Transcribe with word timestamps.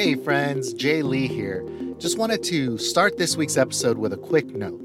Hey 0.00 0.14
friends, 0.14 0.72
Jay 0.72 1.02
Lee 1.02 1.28
here. 1.28 1.62
Just 1.98 2.16
wanted 2.16 2.42
to 2.44 2.78
start 2.78 3.18
this 3.18 3.36
week's 3.36 3.58
episode 3.58 3.98
with 3.98 4.14
a 4.14 4.16
quick 4.16 4.46
note. 4.46 4.80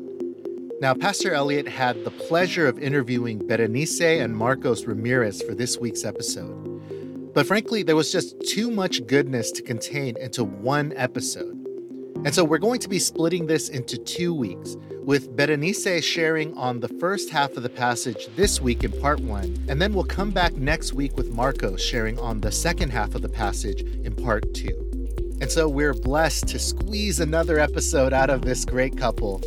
Now, 0.81 0.93
Pastor 0.93 1.33
Elliot 1.33 1.69
had 1.69 2.03
the 2.03 2.11
pleasure 2.11 2.67
of 2.67 2.77
interviewing 2.79 3.39
Berenice 3.39 4.01
and 4.01 4.35
Marcos 4.35 4.83
Ramirez 4.83 5.41
for 5.41 5.55
this 5.55 5.77
week's 5.77 6.03
episode. 6.03 7.33
But 7.33 7.47
frankly, 7.47 7.81
there 7.81 7.95
was 7.95 8.11
just 8.11 8.37
too 8.41 8.69
much 8.69 9.07
goodness 9.07 9.51
to 9.51 9.61
contain 9.61 10.17
into 10.17 10.43
one 10.43 10.91
episode. 10.97 11.65
And 12.25 12.35
so 12.35 12.43
we're 12.43 12.57
going 12.57 12.81
to 12.81 12.89
be 12.89 12.99
splitting 12.99 13.47
this 13.47 13.69
into 13.69 13.97
two 13.97 14.33
weeks, 14.33 14.75
with 15.05 15.33
Berenice 15.37 16.03
sharing 16.03 16.53
on 16.57 16.81
the 16.81 16.89
first 16.89 17.29
half 17.29 17.55
of 17.55 17.63
the 17.63 17.69
passage 17.69 18.27
this 18.35 18.59
week 18.59 18.83
in 18.83 18.91
part 18.99 19.21
one, 19.21 19.55
and 19.69 19.81
then 19.81 19.93
we'll 19.93 20.03
come 20.03 20.31
back 20.31 20.55
next 20.55 20.91
week 20.91 21.15
with 21.15 21.33
Marcos 21.33 21.81
sharing 21.81 22.19
on 22.19 22.41
the 22.41 22.51
second 22.51 22.89
half 22.89 23.15
of 23.15 23.21
the 23.21 23.29
passage 23.29 23.81
in 24.03 24.13
part 24.13 24.53
two. 24.53 24.84
And 25.41 25.51
so 25.51 25.67
we're 25.67 25.93
blessed 25.93 26.47
to 26.49 26.59
squeeze 26.59 27.19
another 27.19 27.59
episode 27.59 28.13
out 28.13 28.29
of 28.29 28.41
this 28.41 28.65
great 28.65 28.97
couple 28.97 29.41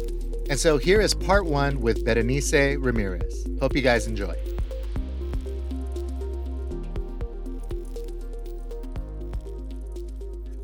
and 0.51 0.59
so 0.59 0.79
here 0.79 1.03
is 1.03 1.13
part 1.13 1.45
one 1.45 1.79
with 1.83 2.07
Berenice 2.07 2.79
Ramirez. 2.79 3.47
Hope 3.61 3.77
you 3.77 3.83
guys 3.83 4.07
enjoy. 4.07 4.35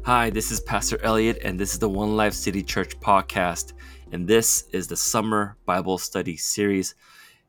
Hi, 0.05 0.31
this 0.31 0.51
is 0.51 0.61
Pastor 0.61 0.99
Elliot, 1.03 1.39
and 1.45 1.61
this 1.61 1.75
is 1.75 1.79
the 1.79 1.89
One 1.89 2.17
Life 2.17 2.33
City 2.33 2.63
Church 2.63 2.99
podcast. 3.01 3.75
And 4.11 4.27
this 4.27 4.65
is 4.73 4.87
the 4.87 4.97
Summer 4.97 5.57
Bible 5.67 5.99
Study 5.99 6.39
Series. 6.39 6.95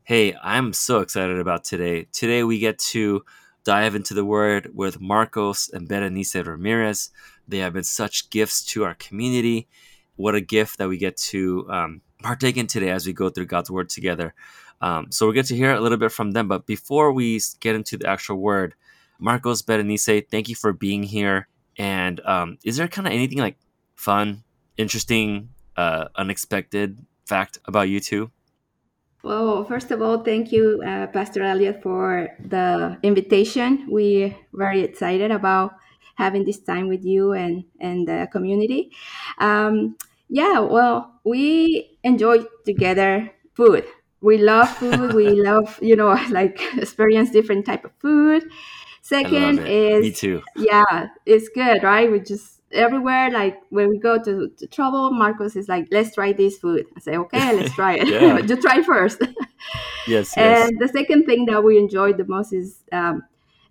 Hey, 0.03 0.35
I'm 0.43 0.73
so 0.73 0.99
excited 0.99 1.39
about 1.39 1.63
today. 1.63 2.07
Today, 2.11 2.43
we 2.43 2.59
get 2.59 2.79
to 2.79 3.23
dive 3.63 3.95
into 3.95 4.13
the 4.13 4.25
Word 4.25 4.71
with 4.73 4.99
Marcos 4.99 5.69
and 5.69 5.87
Berenice 5.87 6.35
Ramirez. 6.35 7.11
They 7.47 7.59
have 7.59 7.73
been 7.73 7.83
such 7.83 8.29
gifts 8.29 8.63
to 8.73 8.83
our 8.83 8.95
community. 8.95 9.67
What 10.15 10.35
a 10.35 10.41
gift 10.41 10.77
that 10.77 10.89
we 10.89 10.97
get 10.97 11.17
to 11.17 11.69
um, 11.69 12.01
partake 12.21 12.57
in 12.57 12.67
today 12.67 12.89
as 12.89 13.05
we 13.05 13.13
go 13.13 13.29
through 13.29 13.45
God's 13.47 13.69
word 13.69 13.89
together. 13.89 14.33
Um, 14.81 15.11
so 15.11 15.25
we're 15.25 15.33
going 15.33 15.45
to 15.45 15.55
hear 15.55 15.73
a 15.73 15.81
little 15.81 15.97
bit 15.97 16.11
from 16.11 16.31
them. 16.31 16.47
But 16.47 16.65
before 16.65 17.11
we 17.11 17.39
get 17.59 17.75
into 17.75 17.97
the 17.97 18.09
actual 18.09 18.37
word, 18.37 18.75
Marcos 19.19 19.61
Berenice, 19.61 20.25
thank 20.29 20.49
you 20.49 20.55
for 20.55 20.73
being 20.73 21.03
here. 21.03 21.47
And 21.77 22.19
um, 22.25 22.57
is 22.63 22.77
there 22.77 22.87
kind 22.87 23.07
of 23.07 23.13
anything 23.13 23.39
like 23.39 23.57
fun, 23.95 24.43
interesting, 24.77 25.49
uh, 25.75 26.05
unexpected 26.15 27.05
fact 27.25 27.59
about 27.65 27.89
you 27.89 27.99
two? 27.99 28.31
Well, 29.23 29.65
first 29.65 29.89
of 29.89 30.03
all, 30.03 30.19
thank 30.23 30.51
you, 30.51 30.83
uh, 30.85 31.07
Pastor 31.07 31.41
Elliot, 31.41 31.81
for 31.81 32.29
the 32.39 32.97
invitation. 33.01 33.87
We're 33.89 34.35
very 34.53 34.81
excited 34.81 35.31
about 35.31 35.77
having 36.15 36.45
this 36.45 36.59
time 36.59 36.87
with 36.87 37.03
you 37.05 37.33
and, 37.33 37.65
and 37.79 38.07
the 38.07 38.27
community. 38.31 38.91
Um, 39.37 39.95
yeah, 40.29 40.59
well, 40.59 41.19
we 41.23 41.97
enjoy 42.03 42.45
together 42.65 43.31
food. 43.53 43.85
We 44.21 44.37
love 44.37 44.69
food. 44.77 45.13
we 45.13 45.29
love, 45.41 45.77
you 45.81 45.95
know, 45.95 46.13
like 46.29 46.59
experience 46.77 47.31
different 47.31 47.65
type 47.65 47.85
of 47.85 47.91
food. 47.99 48.43
Second 49.01 49.59
is 49.67 50.01
me 50.01 50.11
too. 50.11 50.41
Yeah, 50.55 51.09
it's 51.27 51.47
good, 51.49 51.83
right? 51.83 52.11
We 52.11 52.19
just 52.21 52.61
everywhere. 52.71 53.29
Like 53.29 53.61
when 53.69 53.89
we 53.89 53.99
go 53.99 54.17
to, 54.21 54.49
to 54.49 54.67
trouble, 54.67 55.11
Marcos 55.11 55.55
is 55.55 55.67
like, 55.67 55.87
"Let's 55.91 56.15
try 56.15 56.33
this 56.33 56.57
food." 56.57 56.87
I 56.97 56.99
say, 56.99 57.17
"Okay, 57.17 57.55
let's 57.55 57.75
try 57.75 57.97
it. 58.01 58.47
just 58.47 58.63
try 58.63 58.81
first. 58.81 59.21
yes, 60.07 60.33
yes. 60.35 60.35
And 60.35 60.79
the 60.79 60.87
second 60.87 61.25
thing 61.25 61.45
that 61.45 61.63
we 61.63 61.77
enjoy 61.77 62.13
the 62.13 62.25
most 62.25 62.51
is 62.51 62.81
um, 62.91 63.21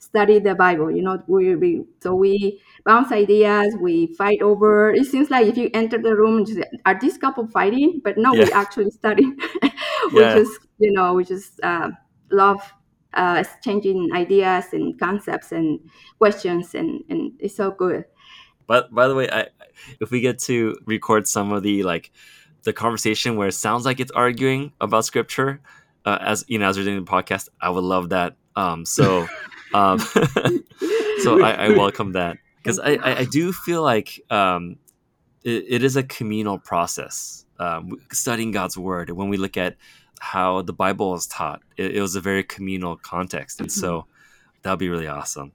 study 0.05 0.39
the 0.39 0.55
Bible. 0.55 0.91
You 0.91 1.03
know, 1.03 1.23
we, 1.27 1.57
we 1.57 1.85
so 2.01 2.15
we 2.15 2.61
bounce 2.85 3.13
ideas, 3.13 3.75
we 3.81 4.09
fight 4.15 4.43
over. 4.43 4.93
It 4.93 5.07
seems 5.07 5.31
like 5.31 5.47
if 5.47 5.57
you 5.57 5.71
enter 5.75 5.99
the 5.99 6.15
room, 6.15 6.45
just, 6.45 6.61
are 6.87 6.99
this 6.99 7.17
couple 7.17 7.47
fighting? 7.49 8.01
But 8.05 8.19
no, 8.19 8.35
yeah. 8.35 8.45
we 8.45 8.53
actually 8.53 8.91
study. 8.91 9.25
we 10.13 10.21
yeah. 10.21 10.35
just 10.35 10.61
you 10.79 10.93
know 10.93 11.15
we 11.15 11.25
just 11.25 11.61
uh, 11.63 11.91
love 12.31 12.61
uh, 13.15 13.37
exchanging 13.41 14.11
ideas 14.15 14.67
and 14.73 14.99
concepts 14.99 15.53
and 15.53 15.81
questions, 16.19 16.75
and 16.75 17.03
and 17.09 17.33
it's 17.39 17.57
so 17.57 17.71
good. 17.71 18.05
But 18.67 18.95
by 18.95 19.09
the 19.09 19.15
way, 19.15 19.29
I 19.31 19.49
if 20.01 20.11
we 20.11 20.21
get 20.21 20.39
to 20.41 20.77
record 20.87 21.27
some 21.27 21.53
of 21.53 21.63
the 21.63 21.83
like 21.83 22.11
the 22.63 22.73
conversation 22.73 23.37
where 23.37 23.49
it 23.49 23.53
sounds 23.53 23.85
like 23.85 24.01
it's 24.01 24.13
arguing 24.13 24.73
about 24.81 25.05
scripture, 25.05 25.61
uh, 26.05 26.19
as 26.21 26.45
you 26.49 26.59
know, 26.59 26.69
as 26.69 26.77
we're 26.77 26.85
doing 26.85 27.05
the 27.05 27.11
podcast, 27.11 27.49
I 27.61 27.71
would 27.71 27.85
love 27.85 28.11
that. 28.11 28.37
Um, 28.57 28.85
so 28.85 29.27
um, 29.75 29.99
so 31.23 31.43
I, 31.43 31.67
I, 31.67 31.69
welcome 31.77 32.13
that 32.13 32.39
because 32.63 32.79
I, 32.79 32.93
I, 32.95 33.19
I, 33.19 33.25
do 33.25 33.53
feel 33.53 33.83
like 33.83 34.21
um, 34.31 34.77
it, 35.43 35.65
it 35.69 35.85
is 35.85 35.97
a 35.97 36.05
communal 36.05 36.59
process 36.61 37.45
um, 37.59 37.99
studying 38.13 38.53
God's 38.53 38.79
word. 38.79 39.11
When 39.11 39.29
we 39.29 39.37
look 39.37 39.57
at 39.57 39.77
how 40.21 40.63
the 40.63 40.73
Bible 40.73 41.15
is 41.17 41.27
taught, 41.27 41.61
it, 41.77 41.97
it 41.97 42.01
was 42.01 42.15
a 42.15 42.21
very 42.21 42.45
communal 42.45 42.97
context, 42.97 43.61
and 43.61 43.71
so 43.71 44.07
that 44.63 44.71
would 44.71 44.79
be 44.79 44.89
really 44.89 45.09
awesome. 45.09 45.51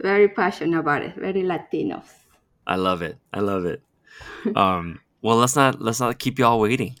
very 0.00 0.28
passionate 0.28 0.78
about 0.78 1.02
it. 1.02 1.14
Very 1.14 1.42
Latinos. 1.42 2.08
I 2.66 2.76
love 2.76 3.02
it. 3.02 3.18
I 3.34 3.40
love 3.40 3.66
it. 3.66 3.82
Um, 4.56 5.00
well, 5.20 5.36
let's 5.36 5.54
not 5.54 5.82
let's 5.82 6.00
not 6.00 6.18
keep 6.18 6.38
y'all 6.38 6.58
waiting. 6.58 6.96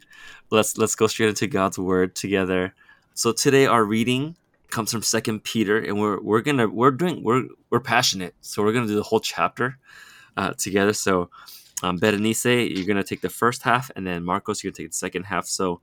Let's 0.50 0.76
let's 0.76 0.94
go 0.94 1.06
straight 1.06 1.30
into 1.30 1.46
God's 1.46 1.78
word 1.78 2.14
together. 2.14 2.74
So 3.14 3.32
today 3.32 3.66
our 3.66 3.84
reading 3.84 4.36
comes 4.72 4.90
from 4.90 5.02
Second 5.02 5.44
Peter, 5.44 5.78
and 5.78 6.00
we're 6.00 6.20
we're 6.20 6.40
gonna 6.40 6.66
we're 6.66 6.90
doing 6.90 7.22
we're 7.22 7.44
we're 7.70 7.80
passionate, 7.80 8.34
so 8.40 8.62
we're 8.62 8.72
gonna 8.72 8.88
do 8.88 8.96
the 8.96 9.02
whole 9.02 9.20
chapter 9.20 9.78
uh, 10.36 10.54
together. 10.54 10.92
So, 10.92 11.30
um, 11.84 11.98
Berenice, 11.98 12.44
you're 12.44 12.86
gonna 12.86 13.04
take 13.04 13.20
the 13.20 13.28
first 13.28 13.62
half, 13.62 13.90
and 13.94 14.04
then 14.04 14.24
Marcos, 14.24 14.64
you're 14.64 14.72
gonna 14.72 14.78
take 14.78 14.90
the 14.90 14.96
second 14.96 15.24
half. 15.24 15.46
So, 15.46 15.80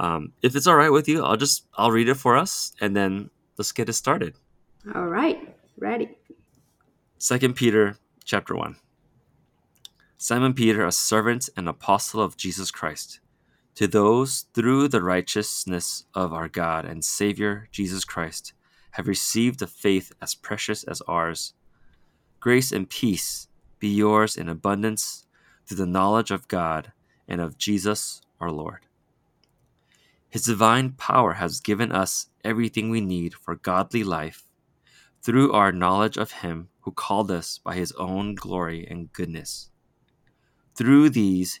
um, 0.00 0.32
if 0.42 0.56
it's 0.56 0.66
all 0.66 0.74
right 0.74 0.90
with 0.90 1.06
you, 1.06 1.22
I'll 1.22 1.36
just 1.36 1.66
I'll 1.74 1.92
read 1.92 2.08
it 2.08 2.16
for 2.16 2.36
us, 2.36 2.72
and 2.80 2.96
then 2.96 3.30
let's 3.58 3.70
get 3.70 3.88
it 3.88 3.92
started. 3.92 4.34
All 4.94 5.06
right, 5.06 5.54
ready. 5.78 6.16
Second 7.18 7.54
Peter, 7.54 7.96
chapter 8.24 8.56
one. 8.56 8.76
Simon 10.16 10.54
Peter, 10.54 10.84
a 10.84 10.92
servant 10.92 11.48
and 11.56 11.68
apostle 11.68 12.22
of 12.22 12.36
Jesus 12.36 12.70
Christ 12.70 13.20
to 13.74 13.86
those 13.86 14.46
through 14.52 14.88
the 14.88 15.02
righteousness 15.02 16.04
of 16.14 16.32
our 16.32 16.48
God 16.48 16.84
and 16.84 17.04
Savior 17.04 17.68
Jesus 17.70 18.04
Christ 18.04 18.52
have 18.92 19.08
received 19.08 19.62
a 19.62 19.66
faith 19.66 20.12
as 20.20 20.34
precious 20.34 20.84
as 20.84 21.00
ours, 21.08 21.54
grace 22.40 22.72
and 22.72 22.88
peace 22.88 23.48
be 23.78 23.88
yours 23.88 24.36
in 24.36 24.48
abundance 24.48 25.26
through 25.66 25.78
the 25.78 25.86
knowledge 25.86 26.30
of 26.30 26.48
God 26.48 26.92
and 27.26 27.40
of 27.40 27.58
Jesus 27.58 28.20
our 28.40 28.50
Lord. 28.50 28.86
His 30.28 30.44
divine 30.44 30.92
power 30.92 31.34
has 31.34 31.60
given 31.60 31.92
us 31.92 32.28
everything 32.44 32.90
we 32.90 33.00
need 33.00 33.34
for 33.34 33.56
godly 33.56 34.04
life 34.04 34.44
through 35.22 35.52
our 35.52 35.72
knowledge 35.72 36.16
of 36.16 36.32
Him 36.32 36.68
who 36.80 36.90
called 36.90 37.30
us 37.30 37.58
by 37.58 37.74
His 37.76 37.92
own 37.92 38.34
glory 38.34 38.86
and 38.88 39.12
goodness. 39.12 39.70
Through 40.74 41.10
these, 41.10 41.60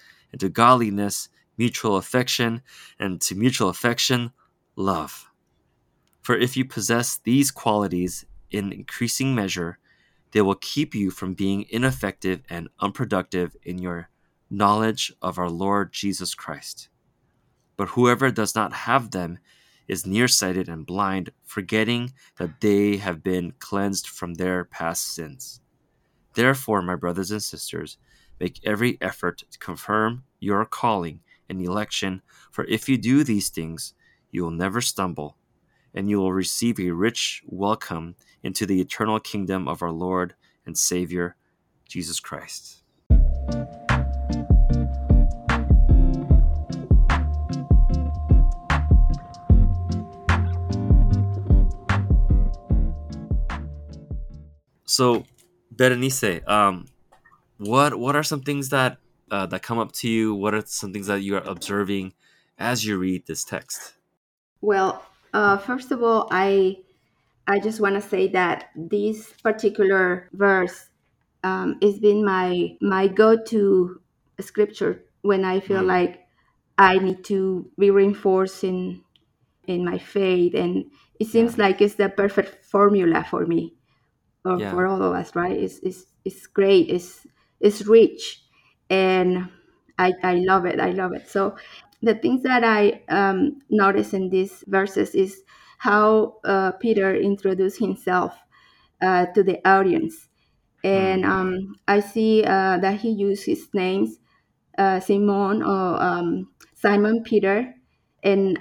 and 0.31 0.39
to 0.41 0.49
godliness, 0.49 1.29
mutual 1.57 1.97
affection, 1.97 2.61
and 2.99 3.21
to 3.21 3.35
mutual 3.35 3.69
affection, 3.69 4.31
love. 4.75 5.29
For 6.21 6.37
if 6.37 6.55
you 6.55 6.65
possess 6.65 7.17
these 7.17 7.51
qualities 7.51 8.25
in 8.49 8.71
increasing 8.71 9.33
measure, 9.33 9.79
they 10.31 10.41
will 10.41 10.55
keep 10.55 10.95
you 10.95 11.11
from 11.11 11.33
being 11.33 11.65
ineffective 11.69 12.41
and 12.49 12.69
unproductive 12.79 13.55
in 13.63 13.79
your 13.79 14.09
knowledge 14.49 15.11
of 15.21 15.37
our 15.37 15.49
Lord 15.49 15.91
Jesus 15.91 16.35
Christ. 16.35 16.89
But 17.77 17.89
whoever 17.89 18.31
does 18.31 18.55
not 18.55 18.73
have 18.73 19.11
them 19.11 19.39
is 19.87 20.05
nearsighted 20.05 20.69
and 20.69 20.85
blind, 20.85 21.31
forgetting 21.43 22.13
that 22.37 22.61
they 22.61 22.97
have 22.97 23.23
been 23.23 23.53
cleansed 23.59 24.07
from 24.07 24.35
their 24.35 24.63
past 24.63 25.13
sins. 25.13 25.59
Therefore, 26.33 26.81
my 26.81 26.95
brothers 26.95 27.31
and 27.31 27.43
sisters, 27.43 27.97
Make 28.41 28.59
every 28.63 28.97
effort 29.01 29.43
to 29.51 29.59
confirm 29.59 30.23
your 30.39 30.65
calling 30.65 31.19
and 31.47 31.61
election, 31.61 32.23
for 32.49 32.65
if 32.65 32.89
you 32.89 32.97
do 32.97 33.23
these 33.23 33.49
things, 33.49 33.93
you 34.31 34.41
will 34.41 34.49
never 34.49 34.81
stumble, 34.81 35.37
and 35.93 36.09
you 36.09 36.17
will 36.17 36.33
receive 36.33 36.79
a 36.79 36.89
rich 36.89 37.43
welcome 37.45 38.15
into 38.41 38.65
the 38.65 38.81
eternal 38.81 39.19
kingdom 39.19 39.67
of 39.67 39.83
our 39.83 39.91
Lord 39.91 40.33
and 40.65 40.75
Savior, 40.75 41.35
Jesus 41.87 42.19
Christ. 42.19 42.81
So, 54.85 55.25
Berenice, 55.69 56.41
um, 56.47 56.87
what 57.61 57.97
what 57.99 58.15
are 58.15 58.23
some 58.23 58.41
things 58.41 58.69
that 58.69 58.99
uh, 59.31 59.45
that 59.47 59.63
come 59.63 59.79
up 59.79 59.91
to 59.93 60.09
you? 60.09 60.35
What 60.35 60.53
are 60.53 60.63
some 60.65 60.93
things 60.93 61.07
that 61.07 61.21
you 61.21 61.35
are 61.37 61.43
observing 61.43 62.13
as 62.57 62.85
you 62.85 62.97
read 62.97 63.27
this 63.27 63.43
text? 63.43 63.95
Well, 64.61 65.03
uh, 65.33 65.57
first 65.57 65.91
of 65.91 66.03
all, 66.03 66.27
I 66.31 66.77
I 67.47 67.59
just 67.59 67.81
want 67.81 67.95
to 67.95 68.01
say 68.01 68.27
that 68.29 68.69
this 68.75 69.33
particular 69.43 70.29
verse 70.33 70.89
um, 71.43 71.79
has 71.81 71.99
been 71.99 72.25
my 72.25 72.77
my 72.81 73.07
go-to 73.07 74.01
scripture 74.39 75.05
when 75.21 75.45
I 75.45 75.59
feel 75.59 75.83
Mm. 75.83 75.85
like 75.85 76.25
I 76.77 76.99
need 76.99 77.23
to 77.25 77.71
be 77.79 77.91
reinforced 77.91 78.63
in 78.63 79.03
in 79.67 79.85
my 79.85 79.97
faith, 79.99 80.55
and 80.55 80.91
it 81.19 81.27
seems 81.27 81.57
Yeah. 81.57 81.59
like 81.59 81.81
it's 81.81 81.95
the 81.95 82.09
perfect 82.09 82.65
formula 82.65 83.25
for 83.25 83.45
me 83.45 83.75
or 84.45 84.59
Yeah. 84.59 84.69
for 84.69 84.87
all 84.87 85.01
of 85.01 85.13
us, 85.13 85.35
right? 85.35 85.57
It's 85.57 85.79
it's 85.79 86.05
it's 86.25 86.47
great. 86.47 86.89
It's 86.89 87.25
it's 87.61 87.85
rich, 87.87 88.43
and 88.89 89.49
I 89.97 90.13
I 90.23 90.35
love 90.35 90.65
it. 90.65 90.79
I 90.79 90.91
love 90.91 91.13
it. 91.13 91.29
So 91.29 91.55
the 92.01 92.15
things 92.15 92.43
that 92.43 92.63
I 92.63 93.01
um, 93.09 93.61
notice 93.69 94.13
in 94.13 94.29
these 94.29 94.63
verses 94.67 95.15
is 95.15 95.43
how 95.77 96.37
uh, 96.45 96.71
Peter 96.73 97.15
introduced 97.15 97.79
himself 97.79 98.35
uh, 99.01 99.25
to 99.27 99.43
the 99.43 99.59
audience, 99.67 100.27
and 100.83 101.25
Mm. 101.25 101.31
um, 101.31 101.75
I 101.87 101.99
see 102.01 102.43
uh, 102.43 102.77
that 102.79 102.99
he 103.01 103.11
used 103.11 103.45
his 103.45 103.69
names, 103.73 104.19
uh, 104.77 104.99
Simon 104.99 105.63
or 105.63 106.01
um, 106.01 106.49
Simon 106.75 107.23
Peter, 107.23 107.75
and 108.23 108.59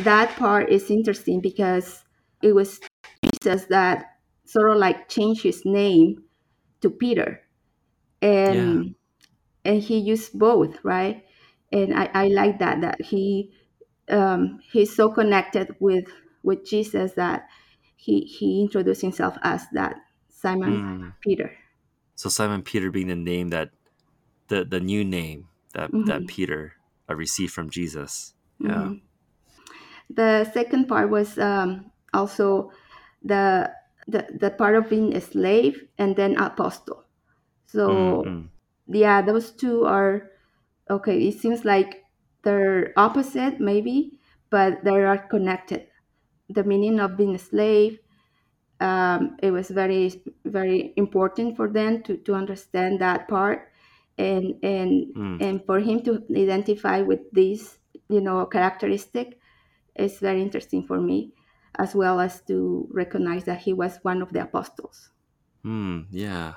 that 0.00 0.36
part 0.36 0.70
is 0.70 0.90
interesting 0.90 1.40
because 1.40 2.04
it 2.42 2.54
was 2.54 2.80
Jesus 3.24 3.66
that 3.66 4.16
sort 4.46 4.70
of 4.70 4.78
like 4.78 5.08
changed 5.08 5.42
his 5.42 5.64
name 5.64 6.24
to 6.82 6.90
Peter, 6.90 7.42
and 8.22 8.94
and 9.64 9.82
he 9.82 9.98
used 9.98 10.38
both, 10.38 10.84
right? 10.84 11.24
And 11.72 11.94
I, 11.94 12.10
I 12.14 12.28
like 12.28 12.58
that 12.60 12.80
that 12.82 13.00
he 13.02 13.54
um, 14.08 14.60
he's 14.72 14.94
so 14.94 15.10
connected 15.12 15.76
with 15.80 16.06
with 16.42 16.66
Jesus 16.66 17.14
that 17.14 17.48
he 17.96 18.22
he 18.22 18.62
introduced 18.62 19.02
himself 19.02 19.36
as 19.42 19.68
that 19.72 19.96
Simon 20.28 20.84
Mm. 20.88 21.12
Peter. 21.22 21.56
So 22.14 22.28
Simon 22.28 22.62
Peter 22.62 22.90
being 22.90 23.08
the 23.08 23.16
name 23.16 23.48
that 23.48 23.72
the 24.48 24.64
the 24.64 24.80
new 24.80 25.04
name 25.04 25.48
that 25.74 25.92
that 26.04 26.26
Mhm. 26.26 26.28
Peter 26.28 26.76
uh, 27.10 27.14
received 27.16 27.52
from 27.54 27.70
Jesus. 27.70 28.34
Yeah. 28.64 28.90
Mhm. 28.90 29.00
The 30.08 30.44
second 30.52 30.86
part 30.88 31.10
was 31.10 31.38
um, 31.38 31.90
also 32.12 32.72
the, 33.22 33.72
the 34.08 34.26
the 34.38 34.50
part 34.50 34.74
of 34.76 34.88
being 34.88 35.14
a 35.14 35.20
slave 35.20 35.88
and 35.98 36.16
then 36.16 36.36
apostle. 36.36 37.04
So 37.72 37.84
Mm, 37.86 38.16
mm. 38.24 38.50
yeah, 38.88 39.22
those 39.22 39.52
two 39.52 39.84
are 39.86 40.30
okay. 40.90 41.28
It 41.28 41.38
seems 41.40 41.64
like 41.64 42.04
they're 42.42 42.92
opposite, 42.96 43.60
maybe, 43.60 44.18
but 44.50 44.84
they 44.84 45.02
are 45.04 45.18
connected. 45.28 45.88
The 46.50 46.64
meaning 46.64 47.00
of 47.00 47.16
being 47.16 47.34
a 47.34 47.38
slave, 47.40 48.00
um, 48.80 49.36
it 49.42 49.50
was 49.50 49.70
very 49.70 50.22
very 50.44 50.92
important 50.96 51.56
for 51.56 51.68
them 51.68 52.02
to, 52.04 52.16
to 52.18 52.34
understand 52.34 53.00
that 53.00 53.28
part, 53.28 53.70
and 54.18 54.56
and 54.64 55.14
Mm. 55.14 55.40
and 55.40 55.64
for 55.66 55.80
him 55.80 56.02
to 56.04 56.24
identify 56.36 57.02
with 57.02 57.20
this, 57.32 57.78
you 58.08 58.20
know, 58.20 58.44
characteristic 58.46 59.40
is 59.96 60.20
very 60.20 60.42
interesting 60.42 60.86
for 60.86 61.00
me, 61.00 61.34
as 61.76 61.94
well 61.94 62.20
as 62.20 62.42
to 62.46 62.88
recognize 62.92 63.44
that 63.46 63.60
he 63.62 63.72
was 63.74 63.98
one 64.02 64.22
of 64.22 64.32
the 64.32 64.42
apostles. 64.42 65.12
Mm, 65.64 66.06
yeah. 66.10 66.56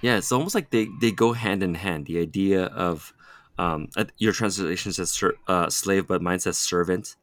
Yeah, 0.00 0.16
it's 0.16 0.30
almost 0.32 0.54
like 0.54 0.70
they, 0.70 0.88
they 1.00 1.10
go 1.10 1.32
hand 1.32 1.62
in 1.62 1.74
hand. 1.74 2.06
The 2.06 2.20
idea 2.20 2.66
of 2.66 3.12
um, 3.58 3.88
uh, 3.96 4.04
your 4.18 4.32
translation 4.32 4.92
says 4.92 5.20
uh, 5.48 5.68
slave, 5.68 6.06
but 6.06 6.22
mine 6.22 6.38
says 6.38 6.56
servant, 6.56 7.16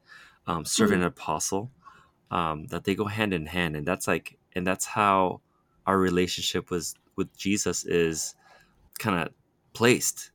um, 0.48 0.66
servant 0.66 0.98
and 0.98 1.06
apostle. 1.06 1.72
Um, 2.32 2.66
that 2.68 2.84
they 2.84 2.96
go 2.96 3.06
hand 3.06 3.34
in 3.34 3.46
hand, 3.46 3.76
and 3.76 3.86
that's 3.88 4.08
like, 4.08 4.38
and 4.56 4.66
that's 4.66 4.86
how 4.86 5.42
our 5.86 5.98
relationship 5.98 6.72
was 6.72 6.96
with 7.16 7.36
Jesus 7.38 7.86
is 7.86 8.36
kind 8.98 9.22
of 9.22 9.34
placed. 9.74 10.32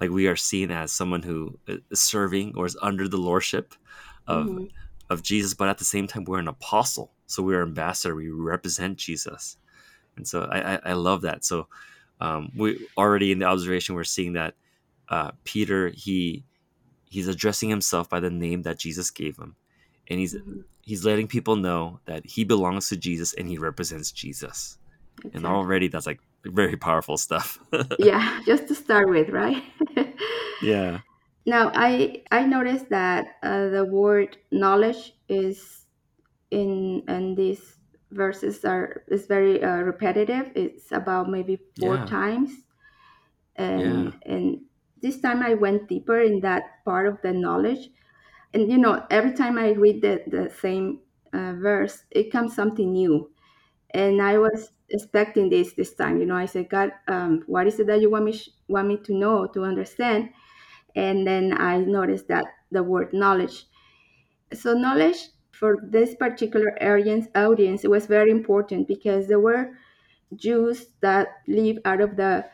Like 0.00 0.10
we 0.10 0.26
are 0.26 0.36
seen 0.36 0.70
as 0.70 0.90
someone 0.90 1.22
who 1.22 1.58
is 1.68 2.00
serving 2.00 2.54
or 2.56 2.66
is 2.66 2.76
under 2.82 3.06
the 3.06 3.18
lordship 3.18 3.74
of 4.26 4.46
Mhm. 4.46 4.70
of 5.10 5.22
Jesus, 5.22 5.54
but 5.54 5.68
at 5.68 5.78
the 5.78 5.84
same 5.84 6.06
time 6.06 6.24
we're 6.24 6.38
an 6.38 6.48
apostle, 6.48 7.12
so 7.26 7.42
we're 7.42 7.62
ambassador. 7.62 8.16
We 8.16 8.30
represent 8.30 8.96
Jesus 8.96 9.58
and 10.16 10.26
so 10.26 10.42
I, 10.44 10.74
I, 10.74 10.80
I 10.86 10.92
love 10.94 11.22
that. 11.22 11.44
So 11.44 11.68
um, 12.20 12.52
we 12.56 12.86
already 12.96 13.32
in 13.32 13.38
the 13.40 13.46
observation 13.46 13.94
we're 13.94 14.04
seeing 14.04 14.34
that 14.34 14.54
uh, 15.08 15.32
Peter 15.44 15.88
he 15.94 16.44
he's 17.04 17.28
addressing 17.28 17.68
himself 17.68 18.08
by 18.08 18.20
the 18.20 18.30
name 18.30 18.62
that 18.62 18.78
Jesus 18.78 19.10
gave 19.10 19.36
him, 19.36 19.56
and 20.08 20.18
he's 20.20 20.34
Mhm. 20.34 20.64
he's 20.82 21.04
letting 21.04 21.28
people 21.28 21.56
know 21.56 22.00
that 22.06 22.26
he 22.26 22.44
belongs 22.44 22.88
to 22.88 22.96
Jesus 22.96 23.32
and 23.34 23.48
he 23.48 23.58
represents 23.58 24.12
Jesus. 24.12 24.78
And 25.32 25.46
already 25.46 25.88
that's 25.88 26.06
like 26.06 26.20
very 26.44 26.76
powerful 26.76 27.16
stuff. 27.16 27.58
yeah, 27.98 28.40
just 28.44 28.68
to 28.68 28.74
start 28.74 29.08
with, 29.08 29.30
right? 29.30 29.62
yeah. 30.62 31.00
now, 31.46 31.72
I 31.74 32.22
I 32.30 32.44
noticed 32.46 32.90
that 32.90 33.36
uh, 33.42 33.68
the 33.68 33.84
word 33.84 34.36
knowledge 34.50 35.14
is 35.28 35.86
in 36.50 37.02
in 37.08 37.34
these 37.34 37.73
verses 38.14 38.64
are 38.64 39.04
is 39.08 39.26
very 39.26 39.62
uh, 39.62 39.82
repetitive. 39.82 40.52
It's 40.56 40.92
about 40.92 41.30
maybe 41.30 41.58
four 41.78 41.98
Yeah. 41.98 42.06
times, 42.06 42.52
and 43.56 44.12
Yeah. 44.12 44.12
and 44.26 44.64
this 45.00 45.20
time 45.20 45.42
I 45.42 45.54
went 45.54 45.88
deeper 45.88 46.20
in 46.20 46.40
that 46.40 46.84
part 46.84 47.06
of 47.06 47.20
the 47.22 47.32
knowledge. 47.32 47.90
And 48.54 48.70
you 48.70 48.78
know, 48.78 49.06
every 49.10 49.34
time 49.34 49.58
I 49.58 49.70
read 49.72 50.02
the 50.02 50.24
the 50.26 50.50
same 50.50 51.02
uh, 51.32 51.54
verse, 51.54 52.04
it 52.10 52.32
comes 52.32 52.54
something 52.54 52.92
new. 52.92 53.32
And 53.94 54.22
I 54.22 54.38
was 54.38 54.72
expecting 54.90 55.50
this 55.50 55.74
this 55.74 55.94
time. 55.94 56.18
You 56.20 56.26
know, 56.26 56.36
I 56.36 56.46
said, 56.46 56.70
God, 56.70 56.92
um, 57.08 57.42
what 57.46 57.66
is 57.66 57.80
it 57.80 57.86
that 57.88 58.00
you 58.00 58.10
want 58.10 58.26
me 58.26 58.32
sh- 58.32 58.50
want 58.68 58.88
me 58.88 58.98
to 59.04 59.14
know 59.14 59.46
to 59.48 59.64
understand? 59.64 60.30
And 60.96 61.26
then 61.26 61.54
I 61.60 61.78
noticed 61.78 62.28
that 62.28 62.46
the 62.70 62.82
word 62.82 63.12
knowledge. 63.14 63.66
So 64.52 64.74
knowledge 64.74 65.18
for 65.64 65.78
this 65.82 66.14
particular 66.14 66.70
audience 66.82 67.28
audience 67.34 67.84
was 67.84 68.06
very 68.06 68.30
important 68.30 68.88
because 68.88 69.28
there 69.28 69.40
were 69.40 69.76
Jews 70.36 70.92
that 71.00 71.28
live 71.48 71.78
out 71.84 72.00
of 72.00 72.16
the 72.16 72.46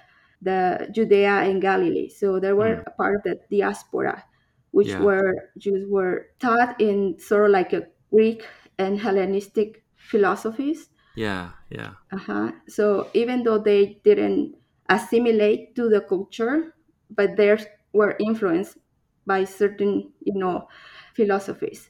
the 0.43 0.88
Judea 0.93 1.43
and 1.49 1.61
Galilee. 1.62 2.09
So 2.09 2.40
they 2.40 2.52
were 2.52 2.83
a 2.87 2.90
part 2.93 3.17
of 3.17 3.23
the 3.25 3.40
diaspora, 3.50 4.25
which 4.73 4.99
Yeah. 4.99 5.00
were 5.00 5.50
Jews 5.59 5.88
were 5.88 6.31
taught 6.40 6.81
in 6.81 7.19
sort 7.19 7.47
of 7.47 7.52
like 7.52 7.73
a 7.73 7.88
Greek 8.11 8.47
and 8.79 9.00
Hellenistic 9.00 9.85
philosophies. 9.97 10.90
Yeah. 11.14 11.52
Yeah. 11.71 11.95
Uh-huh. 12.12 12.52
So 12.69 13.11
even 13.14 13.45
though 13.45 13.59
they 13.59 14.00
didn't 14.05 14.57
assimilate 14.88 15.76
to 15.76 15.88
the 15.88 16.00
culture, 16.00 16.75
but 17.09 17.37
they 17.37 17.57
were 17.93 18.17
influenced 18.19 18.79
by 19.26 19.45
certain, 19.45 20.12
you 20.21 20.35
know, 20.35 20.69
philosophies. 21.14 21.90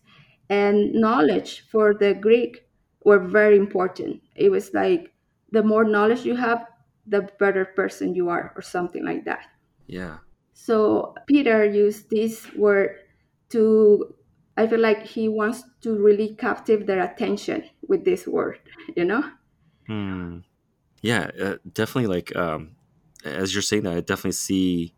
And 0.50 0.92
knowledge 0.92 1.64
for 1.70 1.94
the 1.94 2.12
Greek 2.12 2.66
were 3.04 3.20
very 3.20 3.56
important. 3.56 4.20
It 4.34 4.50
was 4.50 4.74
like 4.74 5.12
the 5.52 5.62
more 5.62 5.84
knowledge 5.84 6.26
you 6.26 6.36
have, 6.36 6.66
the 7.06 7.30
better 7.38 7.64
person 7.64 8.14
you 8.14 8.28
are, 8.28 8.52
or 8.54 8.62
something 8.62 9.04
like 9.04 9.24
that. 9.24 9.46
Yeah. 9.86 10.18
So 10.52 11.14
Peter 11.26 11.64
used 11.64 12.10
this 12.10 12.52
word 12.54 12.96
to 13.50 14.14
I 14.56 14.66
feel 14.66 14.80
like 14.80 15.06
he 15.06 15.28
wants 15.28 15.62
to 15.82 15.96
really 15.96 16.34
captive 16.34 16.86
their 16.86 17.02
attention 17.02 17.64
with 17.88 18.04
this 18.04 18.26
word, 18.26 18.58
you 18.94 19.06
know? 19.06 19.24
Hmm. 19.86 20.38
Yeah. 21.00 21.30
Uh, 21.40 21.56
definitely. 21.72 22.14
Like 22.14 22.36
um, 22.36 22.76
as 23.24 23.54
you're 23.54 23.62
saying 23.62 23.84
that, 23.84 23.96
I 23.96 24.00
definitely 24.00 24.32
see 24.32 24.94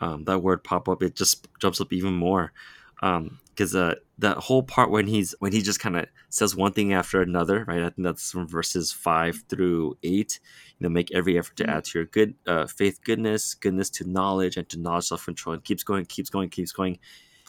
um, 0.00 0.24
that 0.24 0.40
word 0.40 0.64
pop 0.64 0.88
up. 0.88 1.02
It 1.02 1.14
just 1.16 1.48
jumps 1.60 1.80
up 1.80 1.92
even 1.92 2.14
more 2.14 2.52
because 3.00 3.74
uh, 3.74 3.94
that 4.20 4.36
whole 4.36 4.62
part 4.62 4.90
when 4.90 5.06
he's 5.06 5.34
when 5.40 5.52
he 5.52 5.62
just 5.62 5.80
kind 5.80 5.96
of 5.96 6.06
says 6.28 6.54
one 6.54 6.72
thing 6.72 6.92
after 6.92 7.22
another, 7.22 7.64
right? 7.66 7.80
I 7.80 7.90
think 7.90 8.04
that's 8.04 8.30
from 8.30 8.46
verses 8.46 8.92
five 8.92 9.42
through 9.48 9.96
eight. 10.02 10.40
You 10.78 10.84
know, 10.84 10.90
make 10.90 11.10
every 11.12 11.38
effort 11.38 11.56
to 11.56 11.68
add 11.68 11.84
to 11.84 11.98
your 11.98 12.06
good 12.06 12.34
uh, 12.46 12.66
faith, 12.66 13.00
goodness, 13.02 13.54
goodness 13.54 13.90
to 13.90 14.08
knowledge, 14.08 14.56
and 14.56 14.68
to 14.68 14.78
knowledge, 14.78 15.06
self 15.06 15.24
control, 15.24 15.54
and 15.54 15.64
keeps 15.64 15.82
going, 15.82 16.04
keeps 16.04 16.30
going, 16.30 16.50
keeps 16.50 16.72
going. 16.72 16.98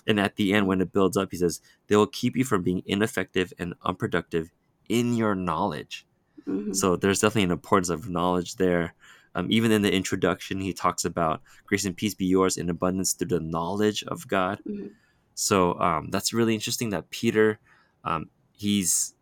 And 0.07 0.19
at 0.19 0.35
the 0.35 0.53
end, 0.53 0.65
when 0.67 0.81
it 0.81 0.93
builds 0.93 1.17
up, 1.17 1.29
he 1.31 1.37
says, 1.37 1.61
"They 1.87 1.95
will 1.95 2.07
keep 2.07 2.35
you 2.35 2.43
from 2.45 2.63
being 2.63 2.81
ineffective 2.85 3.53
and 3.59 3.73
unproductive 3.83 4.49
in 4.89 5.13
your 5.15 5.35
knowledge." 5.35 6.05
Mhm. 6.47 6.75
So 6.75 6.95
there's 6.95 7.19
definitely 7.19 7.43
an 7.43 7.51
importance 7.51 7.89
of 7.89 8.09
knowledge 8.09 8.55
there. 8.55 8.95
Um, 9.35 9.47
even 9.49 9.71
in 9.71 9.81
the 9.81 9.93
introduction, 9.93 10.59
he 10.59 10.73
talks 10.73 11.05
about 11.05 11.41
grace 11.65 11.85
and 11.85 11.95
peace 11.95 12.13
be 12.13 12.25
yours 12.25 12.57
in 12.57 12.69
abundance 12.69 13.13
through 13.13 13.27
the 13.27 13.39
knowledge 13.39 14.03
of 14.03 14.27
God. 14.27 14.59
Mhm. 14.67 14.91
So 15.35 15.79
um, 15.79 16.09
that's 16.09 16.33
really 16.33 16.53
interesting 16.53 16.89
that 16.91 17.09
Peter, 17.09 17.59
um, 18.03 18.29
he's 18.51 19.13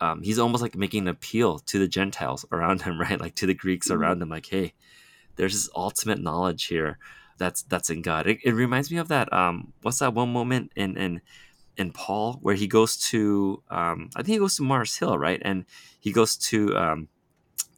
um, 0.00 0.22
he's 0.22 0.38
almost 0.38 0.62
like 0.62 0.74
making 0.76 1.02
an 1.02 1.08
appeal 1.08 1.58
to 1.60 1.78
the 1.78 1.86
Gentiles 1.88 2.44
around 2.52 2.82
him, 2.82 2.98
right? 3.04 3.20
Like 3.20 3.34
to 3.36 3.46
the 3.46 3.54
Greeks 3.54 3.88
Mhm. 3.88 3.96
around 3.96 4.22
him, 4.22 4.28
like, 4.30 4.46
hey, 4.46 4.72
there's 5.36 5.52
this 5.54 5.68
ultimate 5.76 6.20
knowledge 6.20 6.66
here 6.66 6.98
that's 7.38 7.62
that's 7.62 7.90
in 7.90 8.02
God. 8.02 8.26
It, 8.26 8.38
it 8.44 8.52
reminds 8.52 8.90
me 8.90 8.98
of 8.98 9.08
that. 9.08 9.32
Um, 9.32 9.72
what's 9.82 9.98
that 9.98 10.14
one 10.14 10.32
moment 10.32 10.72
in 10.76 10.96
in 10.96 11.20
in 11.76 11.92
Paul 11.92 12.38
where 12.42 12.54
he 12.54 12.66
goes 12.66 12.96
to 13.10 13.62
um, 13.70 14.10
I 14.16 14.18
think 14.22 14.34
he 14.34 14.38
goes 14.38 14.56
to 14.56 14.62
Mars 14.62 14.96
Hill, 14.96 15.18
right? 15.18 15.40
And 15.44 15.64
he 16.00 16.12
goes 16.12 16.36
to 16.36 16.76
um, 16.76 17.08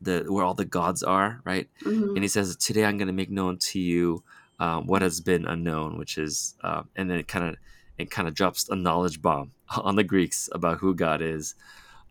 the 0.01 0.25
where 0.29 0.45
all 0.45 0.55
the 0.55 0.65
gods 0.65 1.03
are, 1.03 1.41
right? 1.45 1.69
Mhm. 1.85 2.15
and 2.15 2.25
he 2.25 2.29
says, 2.29 2.57
"Today 2.57 2.85
I'm 2.85 2.99
going 2.99 3.07
to 3.09 3.13
make 3.13 3.31
known 3.31 3.59
to 3.59 3.79
you 3.79 4.25
um, 4.63 4.87
what 4.87 5.03
has 5.03 5.21
been 5.21 5.47
unknown," 5.47 5.99
which 5.99 6.19
is, 6.19 6.57
uh, 6.63 6.83
and 6.97 7.11
then 7.11 7.19
it 7.19 7.29
kind 7.29 7.47
of 7.51 7.57
it 7.99 8.11
kind 8.11 8.29
of 8.29 8.35
drops 8.35 8.69
a 8.71 8.77
knowledge 8.77 9.23
bomb 9.23 9.53
on 9.89 9.97
the 9.97 10.05
Greeks 10.05 10.49
about 10.53 10.79
who 10.81 10.95
God 10.95 11.21
is. 11.23 11.55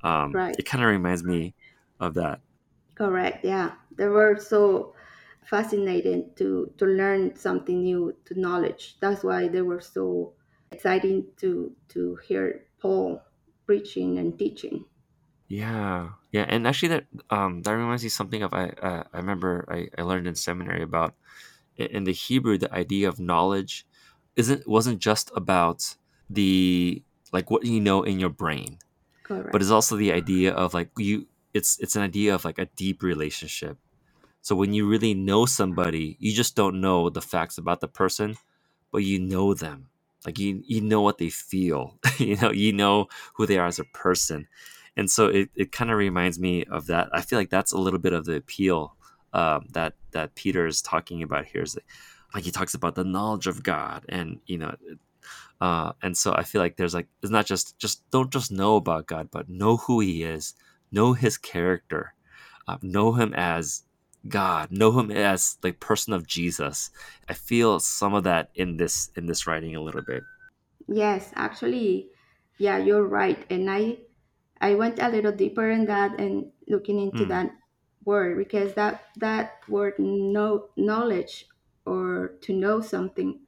Um, 0.03 0.39
Right. 0.39 0.57
It 0.57 0.65
kind 0.65 0.83
of 0.83 0.89
reminds 0.91 1.23
me 1.23 1.55
of 1.99 2.15
that. 2.15 2.41
Correct. 2.95 3.43
Yeah, 3.43 3.75
they 3.97 4.07
were 4.07 4.37
so 4.39 4.95
fascinating 5.43 6.33
to 6.35 6.73
to 6.77 6.85
learn 6.85 7.35
something 7.35 7.81
new, 7.83 8.15
to 8.25 8.39
knowledge. 8.39 8.97
That's 9.01 9.23
why 9.25 9.49
they 9.49 9.61
were 9.61 9.81
so 9.81 10.35
exciting 10.71 11.33
to 11.37 11.75
to 11.89 12.15
hear 12.27 12.67
Paul 12.79 13.21
preaching 13.65 14.17
and 14.19 14.37
teaching. 14.39 14.85
Yeah, 15.47 16.11
yeah, 16.31 16.45
and 16.47 16.65
actually, 16.65 16.89
that 16.89 17.07
um, 17.29 17.61
that 17.63 17.71
reminds 17.73 18.03
me 18.03 18.09
something 18.09 18.41
of 18.41 18.53
I 18.53 18.69
uh, 18.69 19.03
I 19.11 19.17
remember 19.17 19.65
I, 19.69 19.89
I 19.97 20.03
learned 20.03 20.27
in 20.27 20.35
seminary 20.35 20.81
about 20.81 21.15
in 21.77 22.03
the 22.03 22.13
Hebrew 22.13 22.57
the 22.57 22.73
idea 22.73 23.07
of 23.07 23.19
knowledge 23.19 23.85
isn't 24.35 24.67
wasn't 24.67 24.99
just 24.99 25.31
about 25.35 25.95
the 26.29 27.03
like 27.31 27.51
what 27.51 27.65
you 27.65 27.79
know 27.79 28.03
in 28.03 28.19
your 28.19 28.29
brain 28.29 28.77
Correct. 29.23 29.51
but 29.51 29.61
it's 29.61 29.71
also 29.71 29.95
the 29.95 30.11
idea 30.11 30.53
of 30.53 30.73
like 30.73 30.89
you 30.97 31.27
it's 31.53 31.79
it's 31.79 31.95
an 31.95 32.01
idea 32.01 32.33
of 32.33 32.45
like 32.45 32.59
a 32.59 32.65
deep 32.65 33.03
relationship. 33.03 33.77
So 34.41 34.55
when 34.55 34.73
you 34.73 34.87
really 34.87 35.13
know 35.13 35.45
somebody 35.45 36.17
you 36.19 36.33
just 36.33 36.55
don't 36.55 36.81
know 36.81 37.09
the 37.09 37.21
facts 37.21 37.57
about 37.57 37.81
the 37.81 37.87
person 37.87 38.37
but 38.91 39.03
you 39.03 39.19
know 39.19 39.53
them. 39.53 39.89
Like 40.25 40.39
you 40.39 40.61
you 40.65 40.81
know 40.81 41.01
what 41.01 41.17
they 41.17 41.29
feel 41.29 41.97
you 42.17 42.35
know 42.37 42.51
you 42.51 42.73
know 42.73 43.07
who 43.35 43.45
they 43.45 43.57
are 43.57 43.67
as 43.67 43.79
a 43.79 43.85
person. 43.85 44.47
And 44.97 45.09
so 45.09 45.27
it, 45.27 45.49
it 45.55 45.71
kind 45.71 45.89
of 45.89 45.97
reminds 45.97 46.37
me 46.37 46.65
of 46.65 46.87
that. 46.87 47.07
I 47.13 47.21
feel 47.21 47.39
like 47.39 47.49
that's 47.49 47.71
a 47.71 47.77
little 47.77 47.99
bit 47.99 48.11
of 48.11 48.25
the 48.25 48.35
appeal 48.35 48.97
um, 49.33 49.65
that 49.71 49.93
that 50.11 50.35
peter 50.35 50.65
is 50.65 50.81
talking 50.81 51.23
about 51.23 51.45
here 51.45 51.61
is 51.61 51.75
like, 51.75 51.85
like 52.33 52.43
he 52.43 52.51
talks 52.51 52.73
about 52.73 52.95
the 52.95 53.03
knowledge 53.03 53.47
of 53.47 53.63
god 53.63 54.05
and 54.09 54.39
you 54.45 54.57
know 54.57 54.73
uh, 55.59 55.93
and 56.01 56.17
so 56.17 56.33
I 56.33 56.43
feel 56.43 56.59
like 56.59 56.77
there's 56.77 56.93
like 56.95 57.07
it's 57.21 57.31
not 57.31 57.45
just 57.45 57.77
just 57.77 58.09
don't 58.09 58.31
just 58.31 58.51
know 58.51 58.77
about 58.77 59.05
God, 59.05 59.29
but 59.31 59.47
know 59.47 59.77
who 59.77 59.99
He 59.99 60.23
is, 60.23 60.55
know 60.91 61.13
His 61.13 61.37
character, 61.37 62.15
uh, 62.67 62.77
know 62.81 63.13
Him 63.13 63.33
as 63.35 63.83
God, 64.27 64.71
know 64.71 64.97
Him 64.99 65.11
as 65.11 65.57
the 65.61 65.71
person 65.71 66.13
of 66.13 66.25
Jesus. 66.25 66.89
I 67.29 67.33
feel 67.33 67.79
some 67.79 68.15
of 68.15 68.23
that 68.23 68.49
in 68.55 68.77
this 68.77 69.11
in 69.15 69.27
this 69.27 69.45
writing 69.45 69.75
a 69.75 69.81
little 69.81 70.01
bit. 70.01 70.23
Yes, 70.87 71.31
actually, 71.35 72.09
yeah, 72.57 72.77
you're 72.77 73.05
right. 73.05 73.45
And 73.51 73.69
I 73.69 73.97
I 74.59 74.73
went 74.75 74.99
a 74.99 75.09
little 75.09 75.31
deeper 75.31 75.69
in 75.69 75.85
that 75.85 76.19
and 76.19 76.51
looking 76.67 76.99
into 76.99 77.25
Mm. 77.25 77.29
that 77.29 77.51
word 78.05 78.37
because 78.37 78.73
that 78.75 79.05
that 79.17 79.61
word 79.69 79.93
know 79.99 80.69
knowledge 80.77 81.47
or 81.85 82.33
to 82.41 82.53
know 82.53 82.81
something 82.81 83.41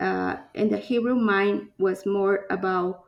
uh, 0.00 0.36
in 0.54 0.70
the 0.70 0.78
Hebrew 0.78 1.14
mind 1.14 1.70
was 1.78 2.06
more 2.06 2.46
about 2.50 3.04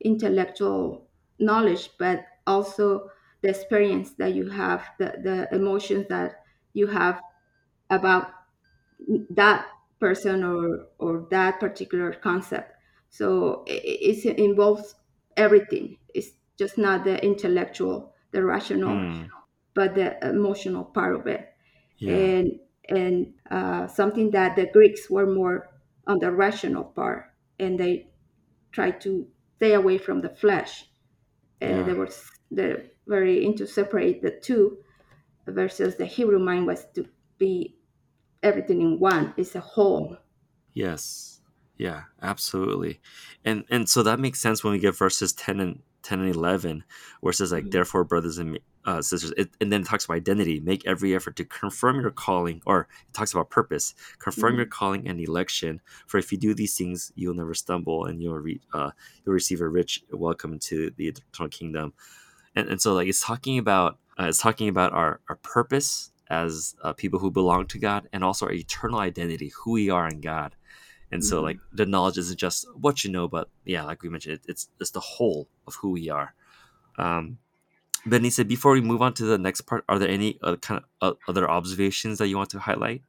intellectual 0.00 1.08
knowledge, 1.38 1.90
but 1.98 2.26
also 2.46 3.10
the 3.42 3.50
experience 3.50 4.12
that 4.14 4.34
you 4.34 4.50
have, 4.50 4.86
the, 4.98 5.14
the 5.22 5.48
emotions 5.54 6.06
that 6.08 6.44
you 6.74 6.86
have 6.88 7.22
about 7.90 8.32
that 9.30 9.66
person 10.00 10.44
or 10.44 10.86
or 10.98 11.26
that 11.30 11.60
particular 11.60 12.12
concept. 12.12 12.72
So 13.10 13.64
i- 13.68 13.72
i- 13.72 13.98
it 14.02 14.38
involves 14.38 14.94
everything. 15.36 15.98
It's 16.14 16.32
just 16.56 16.78
not 16.78 17.04
the 17.04 17.22
intellectual, 17.24 18.14
the 18.32 18.44
rational, 18.44 18.96
Mm. 18.96 19.30
But 19.74 19.94
the 19.94 20.16
emotional 20.28 20.84
part 20.84 21.14
of 21.16 21.26
it 21.26 21.54
Yeah, 21.98 22.34
and 22.34 22.60
and 22.88 23.34
uh, 23.50 23.86
something 23.88 24.30
that 24.32 24.56
the 24.56 24.66
Greeks 24.66 25.10
were 25.10 25.26
more 25.26 25.70
on 26.06 26.18
the 26.20 26.30
rational 26.32 26.84
part, 26.84 27.32
and 27.58 27.78
they 27.80 28.08
tried 28.72 29.00
to 29.02 29.28
stay 29.56 29.74
away 29.74 29.98
from 29.98 30.20
the 30.22 30.30
flesh. 30.30 30.86
Uh, 31.62 31.82
Yeah. 31.82 31.84
they 31.84 31.94
were 31.94 32.10
they're 32.50 32.84
very 33.06 33.44
into 33.44 33.66
separate 33.66 34.22
the 34.22 34.30
two, 34.30 34.78
versus 35.46 35.96
the 35.96 36.06
Hebrew 36.06 36.38
mind 36.40 36.66
was 36.66 36.86
to 36.94 37.08
be 37.38 37.76
everything 38.42 38.82
in 38.82 39.00
one. 39.00 39.34
It's 39.36 39.54
a 39.56 39.60
whole. 39.60 40.18
yes, 40.72 41.40
yeah, 41.76 42.04
absolutely, 42.22 43.00
and 43.44 43.64
and 43.70 43.88
so 43.88 44.02
that 44.02 44.20
makes 44.20 44.40
sense 44.40 44.62
when 44.62 44.72
we 44.72 44.78
get 44.78 44.96
verses 44.96 45.32
ten 45.32 45.60
and 45.60 45.82
ten 46.02 46.20
and 46.20 46.34
eleven, 46.34 46.84
where 47.20 47.30
it 47.30 47.34
says 47.34 47.52
like, 47.52 47.64
Mhm. 47.64 47.70
therefore, 47.70 48.04
brothers 48.04 48.38
and 48.38 48.58
uh, 48.84 49.00
sisters, 49.00 49.32
it, 49.36 49.50
and 49.60 49.72
then 49.72 49.80
it 49.82 49.86
talks 49.86 50.04
about 50.04 50.16
identity. 50.16 50.60
Make 50.60 50.86
every 50.86 51.14
effort 51.14 51.36
to 51.36 51.44
confirm 51.44 52.00
your 52.00 52.10
calling, 52.10 52.60
or 52.66 52.88
it 53.08 53.14
talks 53.14 53.32
about 53.32 53.50
purpose. 53.50 53.94
Confirm 54.18 54.56
your 54.56 54.66
calling 54.66 55.08
and 55.08 55.20
election. 55.20 55.80
For 56.06 56.18
if 56.18 56.30
you 56.30 56.38
do 56.38 56.54
these 56.54 56.76
things, 56.76 57.12
you'll 57.14 57.34
never 57.34 57.54
stumble, 57.54 58.04
and 58.04 58.22
you'll 58.22 58.38
re- 58.38 58.60
uh, 58.72 58.90
you'll 59.24 59.34
receive 59.34 59.60
a 59.60 59.68
rich 59.68 60.02
welcome 60.10 60.58
to 60.58 60.90
the 60.96 61.08
eternal 61.08 61.48
kingdom. 61.48 61.94
And, 62.54 62.68
and 62.68 62.80
so, 62.80 62.94
like, 62.94 63.08
it's 63.08 63.24
talking 63.24 63.58
about 63.58 63.98
uh, 64.18 64.26
it's 64.28 64.38
talking 64.38 64.68
about 64.68 64.92
our 64.92 65.20
our 65.28 65.36
purpose 65.36 66.10
as 66.28 66.74
uh, 66.82 66.92
people 66.92 67.18
who 67.18 67.30
belong 67.30 67.66
to 67.66 67.78
God, 67.78 68.08
and 68.12 68.22
also 68.24 68.46
our 68.46 68.52
eternal 68.52 69.00
identity, 69.00 69.52
who 69.62 69.72
we 69.72 69.90
are 69.90 70.08
in 70.08 70.20
God. 70.20 70.56
And 71.10 71.24
so, 71.24 71.40
Mhm. 71.40 71.42
like, 71.42 71.58
the 71.72 71.86
knowledge 71.86 72.18
isn't 72.18 72.38
just 72.38 72.66
what 72.74 73.04
you 73.04 73.10
know, 73.10 73.28
but 73.28 73.48
yeah, 73.64 73.84
like 73.84 74.02
we 74.02 74.08
mentioned, 74.08 74.34
it, 74.34 74.42
it's 74.48 74.68
it's 74.80 74.90
the 74.90 75.00
whole 75.00 75.48
of 75.66 75.74
who 75.76 75.90
we 75.90 76.10
are. 76.10 76.34
Um, 76.98 77.38
Benny 78.06 78.30
before 78.46 78.72
we 78.72 78.80
move 78.80 79.02
on 79.02 79.14
to 79.14 79.24
the 79.24 79.38
next 79.38 79.62
part, 79.62 79.84
are 79.88 79.98
there 79.98 80.08
any 80.08 80.38
uh, 80.42 80.56
kind 80.56 80.82
of 80.82 80.88
uh, 81.00 81.18
other 81.28 81.48
observations 81.50 82.18
that 82.18 82.28
you 82.28 82.36
want 82.36 82.50
to 82.50 82.58
highlight? 82.60 83.02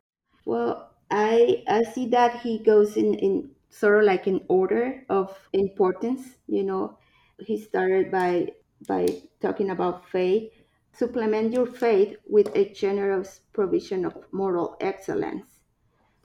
Well, 0.46 0.92
I 1.12 1.64
I 1.68 1.84
see 1.84 2.08
that 2.08 2.42
he 2.42 2.60
goes 2.60 2.96
in 2.98 3.16
in 3.16 3.56
sort 3.70 4.00
of 4.00 4.06
like 4.06 4.28
an 4.28 4.46
order 4.48 5.06
of 5.10 5.50
importance. 5.54 6.38
You 6.48 6.64
know, 6.64 6.98
he 7.40 7.58
started 7.58 8.12
by 8.12 8.54
by 8.88 9.24
talking 9.42 9.70
about 9.70 10.06
faith. 10.10 10.52
Supplement 10.94 11.52
your 11.52 11.66
faith 11.66 12.18
with 12.26 12.56
a 12.56 12.70
generous 12.74 13.42
provision 13.52 14.06
of 14.06 14.32
moral 14.32 14.78
excellence. 14.80 15.60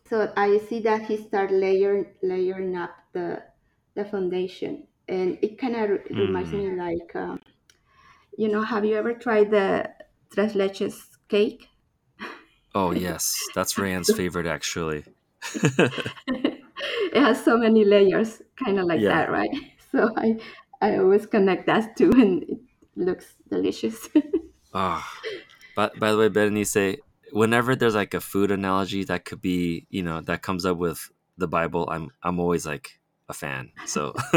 So 0.07 0.33
I 0.37 0.59
see 0.59 0.81
that 0.81 1.03
he 1.09 1.17
started 1.17 1.57
layering 1.57 2.15
layering 2.23 2.77
up 2.77 2.95
the 3.13 3.45
the 3.95 4.05
foundation, 4.05 4.89
and 5.09 5.39
it 5.43 5.59
kind 5.59 5.77
of 5.77 5.91
reminds 6.19 6.53
Mm. 6.53 6.55
me 6.55 6.71
like, 6.77 7.17
um, 7.17 7.41
you 8.37 8.49
know, 8.49 8.63
have 8.63 8.85
you 8.85 8.97
ever 8.97 9.15
tried 9.15 9.51
the 9.51 9.91
tres 10.33 10.55
leches 10.55 11.09
cake? 11.29 11.69
Oh 12.75 12.91
yes, 12.93 13.51
that's 13.55 13.79
Rand's 13.79 14.11
favorite 14.13 14.47
actually. 14.47 15.05
it 16.27 17.15
has 17.15 17.43
so 17.45 17.57
many 17.57 17.85
layers, 17.85 18.43
kind 18.63 18.79
of 18.79 18.87
like 18.87 19.01
Yeah. 19.01 19.09
that, 19.09 19.31
right? 19.31 19.51
So 19.91 20.09
I 20.17 20.39
I 20.81 20.99
always 20.99 21.27
connect 21.27 21.67
that 21.67 21.97
too, 21.97 22.13
and 22.15 22.45
it 22.45 22.61
looks 22.95 23.35
delicious. 23.51 24.09
Ah, 24.73 25.07
but 25.75 25.99
by 25.99 26.13
the 26.13 26.19
way, 26.19 26.29
Berenice, 26.29 26.99
whenever 27.33 27.77
there's 27.77 27.95
like 27.95 28.15
a 28.15 28.21
food 28.21 28.51
analogy 28.51 29.05
that 29.05 29.25
could 29.25 29.41
be, 29.43 29.87
you 29.91 30.03
know, 30.03 30.21
that 30.23 30.43
comes 30.43 30.65
up 30.67 30.79
with 30.79 31.11
the 31.39 31.49
Bible, 31.49 31.89
I'm 31.91 32.11
I'm 32.23 32.41
always 32.41 32.67
like 32.67 33.00
a 33.31 33.33
fan. 33.33 33.71
So 33.87 34.15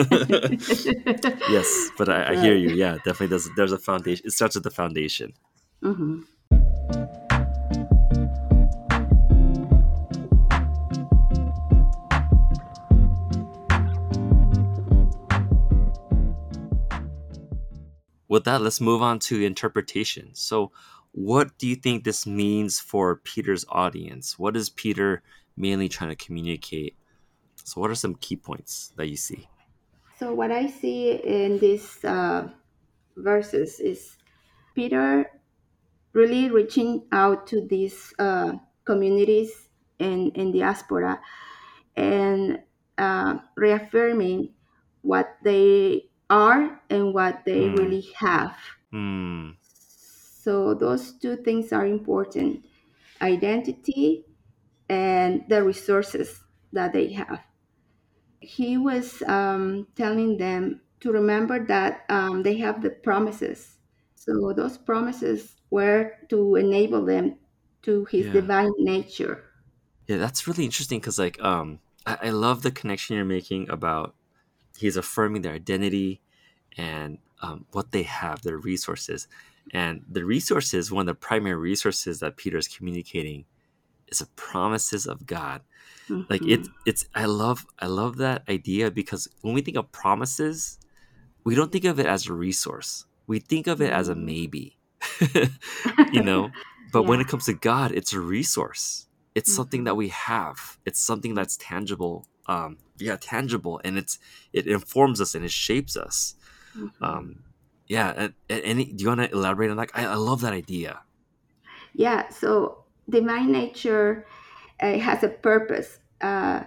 yes, 1.49 1.89
but 1.97 2.09
I, 2.09 2.31
I 2.31 2.35
hear 2.41 2.55
you. 2.55 2.71
Yeah, 2.71 2.95
definitely. 3.03 3.27
There's 3.27 3.49
there's 3.57 3.71
a 3.71 3.77
foundation. 3.77 4.25
It 4.25 4.31
starts 4.31 4.55
with 4.55 4.63
the 4.63 4.71
foundation. 4.71 5.33
hmm 5.81 6.21
With 18.27 18.45
that, 18.45 18.61
let's 18.61 18.81
move 18.81 19.01
on 19.01 19.19
to 19.19 19.43
interpretation. 19.43 20.31
So, 20.33 20.71
what 21.11 21.55
do 21.59 21.67
you 21.67 21.75
think 21.75 22.03
this 22.03 22.25
means 22.25 22.79
for 22.79 23.17
Peter's 23.17 23.63
audience? 23.69 24.39
What 24.39 24.57
is 24.57 24.69
Peter 24.71 25.21
mainly 25.55 25.87
trying 25.87 26.09
to 26.09 26.15
communicate? 26.15 26.95
So, 27.63 27.81
what 27.81 27.91
are 27.91 27.95
some 27.95 28.15
key 28.15 28.35
points 28.35 28.89
that 28.95 29.07
you 29.07 29.17
see? 29.17 29.49
So 30.19 30.33
what 30.33 30.51
I 30.51 30.67
see 30.67 31.11
in 31.11 31.59
these 31.59 32.03
uh, 32.05 32.49
verses 33.17 33.79
is 33.79 34.17
Peter 34.75 35.31
really 36.13 36.51
reaching 36.51 37.07
out 37.11 37.47
to 37.47 37.65
these 37.67 38.13
uh, 38.19 38.57
communities 38.85 39.69
in, 39.99 40.31
in 40.31 40.51
diaspora 40.51 41.21
and 41.95 42.63
uh, 42.97 43.39
reaffirming 43.57 44.55
what 45.01 45.37
they 45.43 46.09
are 46.29 46.81
and 46.89 47.13
what 47.13 47.45
they 47.45 47.69
Mm. 47.69 47.71
really 47.71 48.03
have. 48.17 48.57
Mm. 48.93 49.57
So 50.45 50.73
those 50.73 51.13
two 51.13 51.37
things 51.37 51.71
are 51.73 51.85
important 51.85 52.65
identity 53.21 54.25
and 54.89 55.45
the 55.49 55.63
resources 55.63 56.43
that 56.73 56.93
they 56.93 57.13
have. 57.13 57.41
He 58.43 58.77
was 58.77 59.21
um, 59.23 59.87
telling 59.95 60.37
them 60.37 60.81
to 61.01 61.11
remember 61.11 61.65
that 61.65 62.05
um, 62.09 62.43
they 62.43 62.57
have 62.57 62.81
the 62.81 62.89
promises. 62.91 63.79
So 64.15 64.53
those 64.53 64.77
promises 64.77 65.55
were 65.69 66.15
to 66.29 66.55
enable 66.55 67.05
them 67.05 67.39
to 67.83 68.05
his 68.05 68.27
Yeah. 68.27 68.31
divine 68.31 68.71
nature. 68.77 69.43
Yeah, 70.07 70.17
that's 70.17 70.47
really 70.47 70.65
interesting 70.65 70.99
because, 70.99 71.19
like, 71.19 71.41
um, 71.41 71.79
I, 72.05 72.17
I 72.23 72.29
love 72.31 72.61
the 72.61 72.71
connection 72.71 73.15
you're 73.15 73.25
making 73.25 73.69
about 73.69 74.15
he's 74.77 74.97
affirming 74.97 75.43
their 75.43 75.53
identity 75.53 76.21
and 76.77 77.19
um, 77.41 77.65
what 77.71 77.91
they 77.91 78.03
have, 78.03 78.41
their 78.43 78.57
resources, 78.57 79.27
and 79.73 80.05
the 80.09 80.25
resources. 80.25 80.91
One 80.91 81.03
of 81.03 81.15
the 81.15 81.19
primary 81.19 81.55
resources 81.57 82.19
that 82.21 82.37
Peter 82.37 82.57
is 82.57 82.67
communicating 82.67 83.45
is 84.13 84.19
the 84.19 84.29
promises 84.35 85.05
of 85.07 85.25
God. 85.25 85.61
Like 86.29 86.41
Mhm. 86.41 86.53
it, 86.53 86.61
it's. 86.85 87.03
I 87.15 87.25
love, 87.25 87.65
I 87.79 87.87
love 87.87 88.17
that 88.17 88.43
idea 88.47 88.91
because 88.91 89.27
when 89.41 89.53
we 89.55 89.61
think 89.61 89.77
of 89.77 89.91
promises, 89.91 90.77
we 91.43 91.55
don't 91.55 91.71
think 91.71 91.85
of 91.85 91.99
it 91.99 92.05
as 92.05 92.27
a 92.27 92.33
resource. 92.33 93.05
We 93.27 93.39
think 93.39 93.67
of 93.67 93.81
it 93.81 93.91
as 93.91 94.07
a 94.09 94.15
Mm. 94.15 94.23
maybe, 94.31 94.65
you 96.15 96.21
know. 96.23 96.51
But 96.93 97.07
when 97.09 97.19
it 97.19 97.27
comes 97.27 97.45
to 97.45 97.53
God, 97.55 97.91
it's 97.91 98.13
a 98.13 98.19
resource. 98.19 99.07
It's 99.33 99.51
something 99.51 99.83
that 99.85 99.97
we 99.97 100.09
have. 100.09 100.77
It's 100.85 101.01
something 101.01 101.33
that's 101.33 101.57
tangible. 101.57 102.27
Um, 102.45 102.77
yeah, 102.99 103.17
tangible, 103.19 103.81
and 103.83 103.97
it's 103.97 104.19
it 104.53 104.67
informs 104.67 105.19
us 105.19 105.33
and 105.33 105.43
it 105.43 105.51
shapes 105.51 105.97
us. 105.97 106.35
Mhm. 106.77 106.91
Um, 107.01 107.25
yeah. 107.87 108.29
And, 108.47 108.77
do 108.77 108.99
you 109.03 109.07
want 109.09 109.21
to 109.21 109.31
elaborate 109.31 109.71
on 109.71 109.77
that? 109.77 109.89
I, 109.95 110.05
I 110.05 110.15
love 110.15 110.41
that 110.41 110.53
idea. 110.53 111.01
Yeah, 111.95 112.29
so 112.29 112.82
divine 113.09 113.51
nature 113.51 114.25
uh, 114.81 114.97
has 114.99 115.23
a 115.23 115.29
purpose. 115.29 115.99
Uh, 116.21 116.63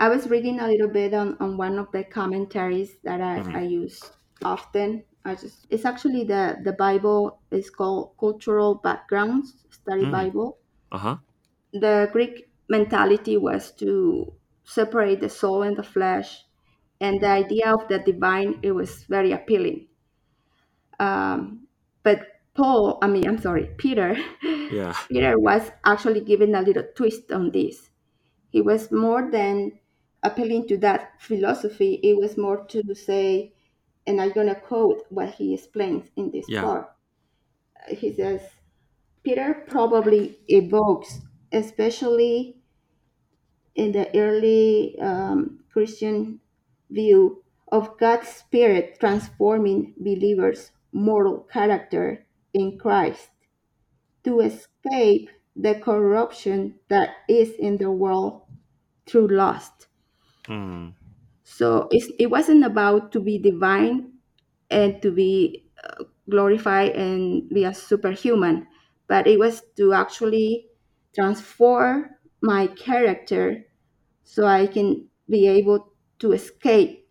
I 0.00 0.08
was 0.08 0.28
reading 0.28 0.60
a 0.60 0.68
little 0.68 0.88
bit 0.88 1.14
on, 1.14 1.36
on 1.40 1.56
one 1.56 1.78
of 1.78 1.92
the 1.92 2.04
commentaries 2.04 2.98
that 3.04 3.20
I, 3.20 3.44
Mhm. 3.44 3.58
I 3.58 3.62
use 3.62 4.00
often. 4.44 5.04
I 5.24 5.34
just 5.36 5.66
it's 5.70 5.84
actually 5.86 6.24
the 6.24 6.58
the 6.64 6.72
Bible 6.74 7.42
is 7.50 7.70
called 7.70 8.16
Cultural 8.20 8.76
Backgrounds 8.76 9.66
Study 9.70 10.04
Mm. 10.04 10.06
Bible. 10.06 10.58
Uh 10.92 10.98
huh. 10.98 11.18
The 11.74 12.08
Greek 12.10 12.54
mentality 12.70 13.36
was 13.36 13.70
to 13.72 14.32
separate 14.64 15.20
the 15.20 15.28
soul 15.28 15.60
and 15.62 15.76
the 15.76 15.82
flesh, 15.82 16.42
and 17.00 17.20
the 17.20 17.28
idea 17.28 17.74
of 17.74 17.86
the 17.88 17.98
divine 17.98 18.60
it 18.62 18.72
was 18.72 19.04
very 19.04 19.30
appealing. 19.30 19.88
Um, 20.98 21.68
but 22.02 22.26
Paul, 22.54 22.98
I 23.02 23.06
mean, 23.08 23.26
I'm 23.28 23.38
sorry, 23.38 23.70
Peter. 23.78 24.16
Yeah. 24.70 24.94
Peter 25.08 25.38
was 25.38 25.70
actually 25.84 26.20
giving 26.20 26.54
a 26.54 26.62
little 26.62 26.84
twist 26.96 27.30
on 27.30 27.50
this. 27.52 27.90
He 28.50 28.60
was 28.60 28.90
more 28.92 29.30
than 29.30 29.78
appealing 30.22 30.68
to 30.68 30.78
that 30.78 31.20
philosophy. 31.20 32.00
It 32.02 32.16
was 32.18 32.36
more 32.38 32.64
to 32.66 32.94
say, 32.94 33.52
and 34.06 34.20
I'm 34.20 34.32
going 34.32 34.48
to 34.48 34.54
quote 34.54 35.04
what 35.10 35.34
he 35.34 35.54
explains 35.54 36.10
in 36.16 36.30
this 36.30 36.48
Yeah. 36.48 36.62
part. 36.62 36.94
He 37.88 38.12
says, 38.12 38.42
Peter 39.24 39.64
probably 39.68 40.38
evokes, 40.48 41.20
especially 41.52 42.58
in 43.74 43.92
the 43.92 44.06
early 44.16 44.98
um, 45.00 45.64
Christian 45.72 46.40
view 46.90 47.42
of 47.68 47.98
God's 47.98 48.28
Spirit 48.28 48.98
transforming 49.00 49.94
believers' 49.98 50.70
moral 50.92 51.40
character 51.40 52.24
in 52.54 52.78
Christ 52.78 53.28
to 54.24 54.40
escape 54.40 55.28
the 55.54 55.74
corruption 55.74 56.76
that 56.88 57.10
is 57.28 57.50
in 57.58 57.76
the 57.76 57.90
world 57.90 58.42
through 59.06 59.28
lust. 59.28 59.88
Mm. 60.48 60.94
So 61.42 61.88
it's, 61.90 62.10
it 62.18 62.26
wasn't 62.30 62.64
about 62.64 63.12
to 63.12 63.20
be 63.20 63.38
divine 63.38 64.12
and 64.70 65.00
to 65.02 65.10
be 65.10 65.66
uh, 65.84 66.04
glorified 66.28 66.92
and 66.92 67.48
be 67.50 67.64
a 67.64 67.74
superhuman, 67.74 68.66
but 69.06 69.26
it 69.26 69.38
was 69.38 69.62
to 69.76 69.92
actually 69.92 70.66
transform 71.14 72.10
my 72.40 72.66
character 72.68 73.64
so 74.24 74.46
I 74.46 74.66
can 74.66 75.06
be 75.28 75.46
able 75.46 75.92
to 76.18 76.32
escape 76.32 77.06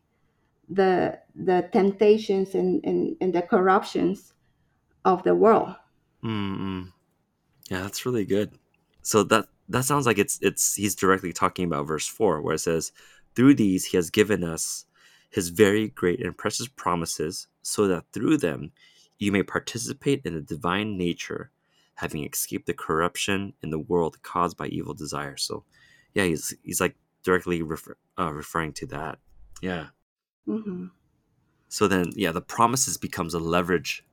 the 0.70 1.20
the 1.36 1.68
temptations 1.72 2.54
and, 2.54 2.84
and, 2.86 3.18
and 3.20 3.34
the 3.34 3.42
corruptions 3.42 4.33
of 5.06 5.24
the 5.24 5.36
world. 5.36 5.76
Mm-mm. 6.24 6.92
Yeah, 7.70 7.82
that's 7.82 8.06
really 8.06 8.26
good. 8.26 8.52
So 9.02 9.24
that 9.24 9.48
that 9.70 9.86
sounds 9.86 10.06
like 10.06 10.18
it's 10.18 10.40
it's 10.42 10.76
he's 10.76 10.96
directly 10.96 11.34
talking 11.34 11.66
about 11.66 11.88
verse 11.88 12.08
four, 12.08 12.42
where 12.42 12.56
it 12.56 12.60
says, 12.60 12.92
"Through 13.36 13.56
these 13.56 13.86
he 13.86 13.98
has 13.98 14.10
given 14.10 14.44
us 14.44 14.86
his 15.30 15.50
very 15.50 15.90
great 15.90 16.24
and 16.24 16.38
precious 16.38 16.68
promises, 16.68 17.48
so 17.62 17.88
that 17.88 18.06
through 18.14 18.38
them 18.38 18.72
you 19.20 19.32
may 19.32 19.44
participate 19.44 20.22
in 20.26 20.34
the 20.36 20.42
divine 20.42 20.98
nature, 20.98 21.52
having 21.96 22.26
escaped 22.26 22.66
the 22.68 22.74
corruption 22.74 23.54
in 23.62 23.70
the 23.72 23.80
world 23.80 24.22
caused 24.24 24.58
by 24.58 24.68
evil 24.68 24.94
desire." 24.94 25.38
So, 25.38 25.64
yeah, 26.14 26.26
he's 26.26 26.54
he's 26.64 26.82
like 26.82 26.96
directly 27.24 27.62
refer, 27.62 27.96
uh, 28.20 28.34
referring 28.34 28.74
to 28.74 28.86
that. 28.88 29.20
Yeah. 29.62 29.88
hmm 30.46 30.88
So 31.70 31.88
then, 31.88 32.12
yeah, 32.16 32.32
the 32.32 32.42
promises 32.42 32.98
becomes 32.98 33.34
a 33.34 33.40
leverage. 33.40 34.04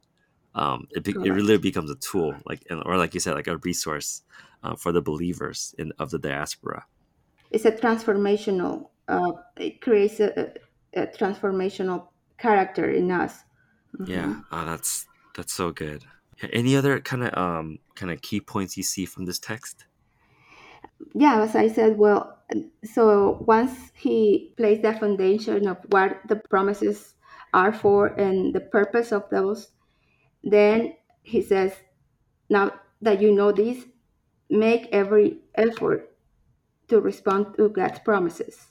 Um, 0.55 0.89
it, 0.91 1.05
be, 1.05 1.13
it 1.13 1.31
really 1.31 1.59
becomes 1.59 1.91
a 1.91 1.95
tool, 1.97 2.35
like 2.45 2.67
or 2.85 2.97
like 2.97 3.15
you 3.15 3.21
said, 3.21 3.35
like 3.35 3.47
a 3.47 3.59
resource 3.59 4.23
uh, 4.63 4.75
for 4.77 4.93
the 4.93 5.03
believers 5.03 5.75
in 5.79 5.93
of 5.99 6.11
the 6.11 6.19
diaspora. 6.19 6.87
It's 7.51 7.65
a 7.65 7.73
transformational. 7.73 8.89
Uh, 9.09 9.33
it 9.57 9.81
creates 9.81 10.21
a, 10.21 10.53
a, 10.95 11.07
transformational 11.07 12.09
character 12.39 12.91
in 12.91 13.11
us. 13.11 13.45
Yeah, 14.07 14.27
Mhm. 14.27 14.45
oh, 14.53 14.65
that's 14.65 15.07
that's 15.37 15.53
so 15.53 15.71
good. 15.73 16.05
Any 16.53 16.77
other 16.77 17.01
kind 17.01 17.25
of 17.25 17.37
um 17.37 17.79
kind 17.95 18.11
of 18.13 18.21
key 18.23 18.41
points 18.41 18.77
you 18.77 18.83
see 18.83 19.07
from 19.07 19.27
this 19.27 19.39
text? 19.39 19.85
yeah, 21.15 21.43
as 21.43 21.55
I 21.57 21.69
said, 21.69 21.99
well, 21.99 22.39
so 22.85 23.43
once 23.47 23.93
he 23.95 24.53
placed 24.57 24.83
the 24.83 24.93
foundation 24.93 25.67
of 25.69 25.79
what 25.91 26.21
the 26.29 26.37
promises 26.37 27.15
are 27.53 27.73
for 27.73 28.09
and 28.09 28.55
the 28.55 28.61
purpose 28.61 29.13
of 29.13 29.29
those, 29.31 29.69
then 30.43 30.97
he 31.23 31.43
says, 31.43 31.75
now 32.51 32.81
that 33.03 33.21
you 33.23 33.35
know 33.35 33.53
this, 33.53 33.85
make 34.51 34.89
every 34.93 35.41
effort 35.55 36.17
to 36.89 37.01
respond 37.01 37.57
to 37.57 37.69
God's 37.71 38.01
promises. 38.01 38.69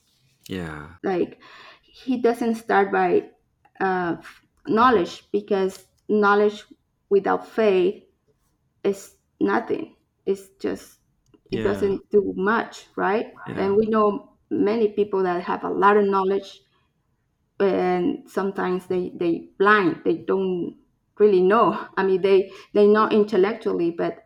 Yeah, 0.47 0.97
Like 1.03 1.41
he 1.81 2.21
doesn't 2.21 2.55
start 2.55 2.91
by 2.91 3.31
uh, 3.79 4.17
knowledge 4.67 5.29
because 5.31 5.87
knowledge 6.07 6.65
without 7.09 7.47
faith 7.47 8.03
is 8.83 9.17
nothing. 9.39 9.97
It's 10.25 10.49
just 10.59 10.99
it 11.51 11.63
Yeah. 11.63 11.63
doesn't 11.63 12.09
do 12.11 12.33
much, 12.37 12.87
right? 12.95 13.33
Yeah. 13.45 13.55
And 13.55 13.75
we 13.77 13.87
know 13.87 14.37
many 14.49 14.89
people 14.93 15.23
that 15.23 15.43
have 15.43 15.63
a 15.63 15.69
lot 15.69 15.97
of 15.97 16.05
knowledge, 16.05 16.61
and 17.59 18.29
sometimes 18.29 18.87
they 18.87 19.09
they 19.15 19.49
blind. 19.59 20.01
They 20.05 20.17
don't 20.17 20.77
really 21.19 21.41
know. 21.41 21.87
I 21.97 22.03
mean, 22.03 22.21
they 22.21 22.51
they 22.73 22.87
know 22.87 23.09
intellectually, 23.09 23.91
but 23.91 24.25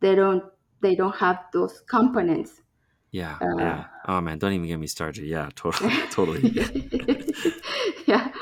they 0.00 0.14
don't 0.14 0.44
they 0.82 0.94
don't 0.96 1.16
have 1.16 1.44
those 1.52 1.80
components. 1.82 2.62
yeah, 3.10 3.40
Uh, 3.40 3.46
yeah. 3.56 3.86
Oh 4.06 4.20
man, 4.20 4.38
don't 4.38 4.52
even 4.52 4.66
get 4.66 4.78
me 4.78 4.86
started. 4.86 5.24
Yeah, 5.24 5.50
totally, 5.54 5.92
totally. 6.10 6.46
yeah, 8.06 8.32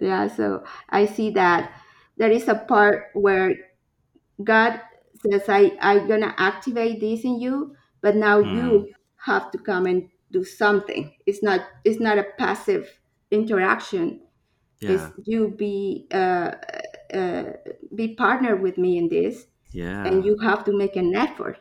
yeah. 0.00 0.28
So 0.28 0.64
I 0.88 1.06
see 1.06 1.30
that 1.30 1.72
there 2.16 2.30
is 2.30 2.48
a 2.48 2.54
part 2.54 3.10
where 3.14 3.54
God 4.44 4.80
says, 5.22 5.48
"I 5.48 5.76
I'm 5.80 6.08
gonna 6.08 6.34
activate 6.38 7.00
this 7.00 7.24
in 7.24 7.40
you, 7.40 7.76
but 8.02 8.16
now 8.16 8.40
you 8.40 8.92
have 9.26 9.50
to 9.52 9.58
come 9.58 9.86
and 9.86 10.10
do 10.32 10.44
something. 10.44 11.16
It's 11.26 11.42
not 11.42 11.62
it's 11.84 12.00
not 12.00 12.18
a 12.18 12.26
passive 12.38 13.00
interaction. 13.30 14.26
Yeah, 14.80 15.10
It's 15.10 15.12
you 15.26 15.50
be 15.50 16.08
uh, 16.12 16.56
uh, 17.14 17.52
be 17.94 18.14
partner 18.14 18.56
with 18.56 18.78
me 18.78 18.98
in 18.98 19.08
this, 19.08 19.46
yeah, 19.72 20.04
and 20.04 20.24
you 20.24 20.38
have 20.38 20.64
to 20.64 20.76
make 20.76 20.96
an 20.96 21.14
effort. 21.14 21.58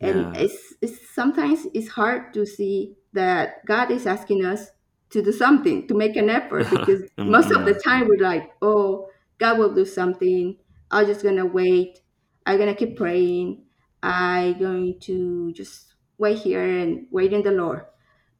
And 0.00 0.30
Yeah. 0.30 0.32
it's, 0.34 0.74
it's 0.82 1.10
sometimes 1.14 1.66
it's 1.74 1.88
hard 1.88 2.34
to 2.34 2.44
see 2.46 2.96
that 3.12 3.64
God 3.66 3.90
is 3.90 4.06
asking 4.06 4.44
us 4.44 4.70
to 5.10 5.22
do 5.22 5.32
something, 5.32 5.86
to 5.88 5.94
make 5.94 6.16
an 6.16 6.30
effort, 6.30 6.70
because 6.70 7.02
most 7.26 7.50
of 7.52 7.64
the 7.64 7.80
time 7.84 8.08
we're 8.08 8.18
like, 8.18 8.52
oh, 8.62 9.10
God 9.38 9.58
will 9.58 9.74
do 9.74 9.84
something. 9.84 10.58
I'm 10.90 11.06
just 11.06 11.22
gonna 11.22 11.46
wait. 11.46 12.00
I'm 12.46 12.58
gonna 12.58 12.74
keep 12.74 12.96
praying. 12.96 13.66
I'm 14.02 14.58
going 14.58 14.98
to 15.00 15.52
just 15.52 15.94
wait 16.18 16.38
here 16.38 16.64
and 16.64 17.06
wait 17.10 17.32
in 17.32 17.42
the 17.42 17.52
Lord. 17.52 17.86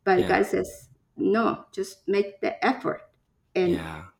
But 0.05 0.27
Yeah. 0.27 0.29
God 0.29 0.47
says, 0.47 0.91
no, 1.17 1.67
just 1.73 2.09
make 2.09 2.41
the 2.41 2.65
effort 2.65 3.03
and 3.55 3.85
Yeah. 3.85 4.11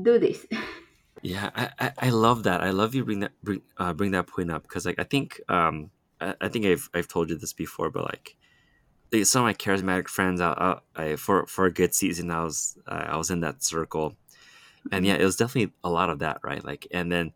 do 0.00 0.18
this. 0.18 0.46
Yeah, 1.24 1.50
I, 1.56 1.70
I, 1.80 1.92
I 2.00 2.10
love 2.10 2.42
that. 2.42 2.60
I 2.60 2.70
love 2.70 2.94
you 2.94 3.02
bring 3.04 3.20
that 3.20 3.32
bring 3.42 3.62
uh, 3.78 3.94
bring 3.94 4.10
that 4.10 4.26
point 4.26 4.50
up 4.50 4.62
because 4.62 4.84
like 4.84 4.98
I 4.98 5.04
think 5.04 5.40
um 5.48 5.90
I, 6.20 6.34
I 6.42 6.48
think 6.48 6.66
I've 6.66 6.90
I've 6.92 7.08
told 7.08 7.30
you 7.30 7.36
this 7.38 7.54
before, 7.54 7.90
but 7.90 8.04
like 8.04 8.36
some 9.24 9.42
of 9.42 9.46
my 9.46 9.54
charismatic 9.54 10.08
friends, 10.08 10.40
I, 10.40 10.80
I, 10.96 11.02
I 11.04 11.16
for 11.16 11.46
for 11.46 11.66
a 11.66 11.72
good 11.72 11.94
season, 11.94 12.30
I 12.30 12.44
was 12.44 12.78
uh, 12.86 13.06
I 13.08 13.16
was 13.16 13.30
in 13.30 13.40
that 13.40 13.64
circle, 13.64 14.16
and 14.92 15.06
yeah, 15.06 15.14
it 15.14 15.24
was 15.24 15.36
definitely 15.36 15.74
a 15.84 15.90
lot 15.90 16.10
of 16.10 16.20
that, 16.20 16.40
right? 16.44 16.64
Like, 16.64 16.86
and 16.92 17.12
then 17.12 17.32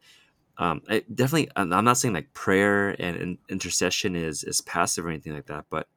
um, 0.59 0.83
I 0.89 1.05
definitely 1.15 1.51
I'm 1.57 1.73
I'm 1.73 1.85
not 1.85 1.99
saying 1.99 2.15
like 2.15 2.35
prayer 2.35 2.91
and, 3.01 3.17
and 3.17 3.39
intercession 3.49 4.17
is 4.17 4.45
is 4.45 4.61
passive 4.63 5.07
or 5.07 5.11
anything 5.11 5.35
like 5.35 5.47
that, 5.47 5.67
but 5.71 5.89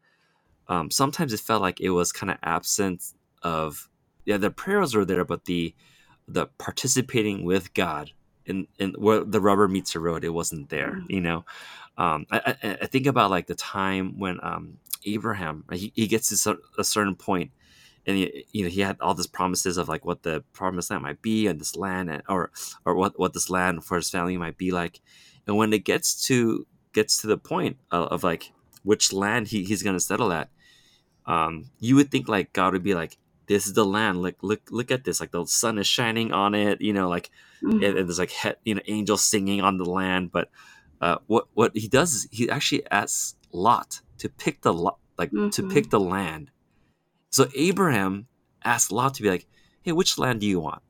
um, 0.68 0.92
sometimes 0.92 1.34
it 1.34 1.40
felt 1.42 1.62
like 1.62 1.82
it 1.82 1.92
was 1.92 2.12
kind 2.12 2.32
of 2.32 2.38
absent 2.44 3.04
of 3.44 3.90
yeah 4.26 4.38
the 4.38 4.52
prayers 4.52 4.96
were 4.96 5.06
there, 5.06 5.26
but 5.26 5.46
the 5.46 5.76
the 6.34 6.48
participating 6.58 7.44
with 7.46 7.74
God 7.74 8.12
in 8.46 8.68
in 8.80 8.92
where 8.94 9.24
the 9.24 9.42
rubber 9.42 9.68
meets 9.68 9.94
the 9.94 10.00
road, 10.00 10.24
it 10.24 10.30
wasn't 10.30 10.70
there. 10.70 10.94
Mhm. 10.94 11.06
You 11.10 11.22
know, 11.22 11.46
um, 11.98 12.26
I, 12.32 12.56
I, 12.64 12.78
I 12.82 12.86
think 12.88 13.06
about 13.06 13.32
like 13.32 13.48
the 13.48 13.56
time 13.56 14.20
when 14.20 14.40
um, 14.44 14.78
Abraham 15.06 15.64
he, 15.72 15.92
he 15.96 16.08
gets 16.08 16.30
to 16.44 16.58
a 16.78 16.84
certain 16.84 17.16
point, 17.16 17.52
and 18.06 18.18
he, 18.18 18.46
you 18.52 18.64
know 18.64 18.70
he 18.70 18.82
had 18.82 18.98
all 19.02 19.14
these 19.14 19.28
promises 19.28 19.78
of 19.78 19.88
like 19.88 20.06
what 20.06 20.24
the 20.24 20.44
promised 20.54 20.90
land 20.90 21.04
might 21.04 21.22
be 21.22 21.48
and 21.48 21.60
this 21.60 21.76
land 21.76 22.10
and, 22.10 22.24
or 22.28 22.52
or 22.86 22.96
what 22.96 23.20
what 23.20 23.34
this 23.34 23.50
land 23.50 23.84
for 23.84 23.98
his 23.98 24.10
family 24.10 24.38
might 24.38 24.58
be 24.58 24.72
like, 24.72 25.02
and 25.48 25.58
when 25.58 25.74
it 25.74 25.86
gets 25.86 26.26
to 26.28 26.66
gets 26.94 27.22
to 27.22 27.28
the 27.28 27.38
point 27.38 27.78
of, 27.92 28.08
of 28.08 28.24
like 28.24 28.52
which 28.84 29.14
land 29.14 29.48
he, 29.50 29.64
he's 29.64 29.84
gonna 29.84 30.00
settle 30.00 30.32
at, 30.34 30.50
um, 31.26 31.66
you 31.80 31.96
would 31.96 32.10
think 32.12 32.28
like 32.28 32.52
God 32.54 32.74
would 32.74 32.84
be 32.84 32.96
like, 32.96 33.18
"This 33.56 33.68
is 33.68 33.74
the 33.74 33.86
land. 33.86 34.22
Look, 34.22 34.38
look, 34.42 34.62
look 34.72 34.90
at 34.92 35.04
this. 35.04 35.20
Like 35.22 35.32
the 35.32 35.46
sun 35.46 35.78
is 35.78 35.88
shining 35.88 36.32
on 36.32 36.56
it. 36.56 36.82
You 36.82 36.94
know, 36.94 37.08
like 37.10 37.30
Mhm. 37.62 37.74
and, 37.86 37.98
and 37.98 38.08
there's 38.08 38.20
like 38.20 38.32
he, 38.32 38.50
you 38.66 38.76
know 38.76 38.82
angels 38.88 39.24
singing 39.24 39.62
on 39.62 39.78
the 39.78 39.86
land." 40.00 40.32
But 40.32 40.50
uh, 41.02 41.18
what 41.28 41.46
what 41.54 41.72
he 41.76 41.88
does 41.88 42.14
is 42.14 42.28
he 42.32 42.50
actually 42.50 42.84
asks 42.92 43.36
Lot 43.52 44.02
to 44.20 44.30
pick 44.30 44.62
the 44.62 44.74
lot, 44.74 44.98
like 45.18 45.32
to 45.32 45.62
Mhm. 45.64 45.72
pick 45.74 45.90
the 45.90 46.00
land. 46.00 46.52
So 47.30 47.48
Abraham 47.56 48.28
asks 48.64 48.92
Lot 48.92 49.14
to 49.16 49.24
be 49.24 49.30
like, 49.30 49.48
"Hey, 49.82 49.92
which 49.92 50.18
land 50.18 50.42
do 50.42 50.48
you 50.48 50.60
want? 50.60 50.82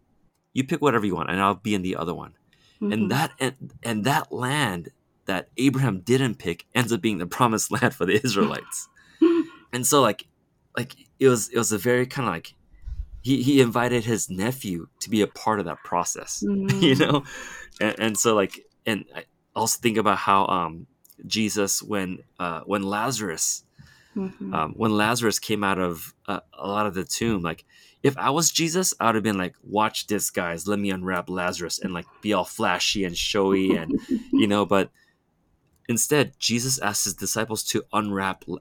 You 0.53 0.63
pick 0.63 0.81
whatever 0.81 1.05
you 1.05 1.15
want, 1.15 1.29
and 1.29 1.39
I'll 1.39 1.55
be 1.55 1.73
in 1.75 1.81
the 1.81 1.95
other 1.95 2.13
one." 2.13 2.33
Mhm. 2.81 2.93
And 2.93 3.11
that 3.11 3.31
and, 3.39 3.55
and 3.83 4.03
that 4.05 4.31
land 4.31 4.89
that 5.25 5.49
Abraham 5.57 6.01
didn't 6.01 6.35
pick 6.35 6.65
ends 6.75 6.91
up 6.91 7.01
being 7.01 7.19
the 7.19 7.27
promised 7.37 7.71
land 7.71 7.93
for 7.95 8.05
the 8.05 8.19
Israelites 8.25 8.89
and 9.73 9.85
so 9.85 10.01
like 10.01 10.27
like 10.77 10.95
it 11.19 11.27
was 11.27 11.49
it 11.49 11.57
was 11.57 11.71
a 11.71 11.77
very 11.77 12.05
kind 12.05 12.27
of 12.27 12.33
like 12.33 12.53
he, 13.21 13.43
he 13.43 13.61
invited 13.61 14.05
his 14.05 14.29
nephew 14.29 14.87
to 14.99 15.09
be 15.09 15.21
a 15.21 15.27
part 15.27 15.59
of 15.59 15.65
that 15.65 15.83
process 15.83 16.43
you 16.81 16.95
Mhm. 16.95 16.99
know 16.99 17.23
and, 17.79 17.95
and 17.99 18.17
so 18.17 18.35
like 18.35 18.59
and 18.85 19.05
i 19.15 19.23
also 19.55 19.79
think 19.81 19.97
about 19.97 20.17
how 20.17 20.45
um 20.47 20.87
jesus 21.27 21.81
when 21.83 22.19
uh 22.39 22.61
when 22.65 22.83
lazarus 22.83 23.63
Mhm. 24.15 24.53
um 24.53 24.73
when 24.75 24.91
lazarus 24.91 25.39
came 25.39 25.63
out 25.63 25.79
of 25.79 26.13
uh, 26.27 26.39
a 26.53 26.67
lot 26.67 26.85
of 26.85 26.93
the 26.93 27.03
tomb 27.03 27.41
like 27.41 27.63
if 28.03 28.17
i 28.17 28.29
was 28.29 28.51
jesus 28.51 28.93
i 28.99 29.05
would 29.05 29.15
have 29.15 29.23
been 29.23 29.37
like 29.37 29.55
watch 29.63 30.07
this 30.07 30.29
guys 30.29 30.67
let 30.67 30.79
me 30.79 30.89
unwrap 30.89 31.29
lazarus 31.29 31.79
and 31.79 31.93
like 31.93 32.07
be 32.21 32.33
all 32.33 32.45
flashy 32.45 33.03
and 33.05 33.17
showy 33.17 33.75
and 33.75 34.01
you 34.37 34.47
know 34.47 34.65
but 34.65 34.89
instead 35.87 36.33
jesus 36.39 36.79
asked 36.79 37.05
his 37.05 37.13
disciples 37.13 37.63
to 37.63 37.83
unwrap 37.93 38.43
L- 38.47 38.59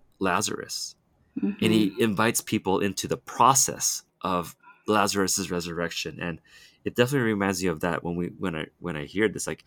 lazarus 1.36 1.56
and 1.62 1.72
he 1.72 1.92
invites 1.98 2.40
people 2.40 2.80
into 2.80 3.08
the 3.08 3.16
process 3.16 4.02
of 4.22 4.56
Lazarus's 4.86 5.50
resurrection 5.50 6.18
and 6.20 6.40
it 6.84 6.96
definitely 6.96 7.28
reminds 7.30 7.62
me 7.62 7.68
of 7.68 7.80
that 7.80 8.02
when 8.02 8.16
we 8.16 8.28
when 8.38 8.56
I 8.56 8.66
when 8.78 8.96
I 8.96 9.04
hear 9.04 9.28
this 9.28 9.46
like 9.46 9.64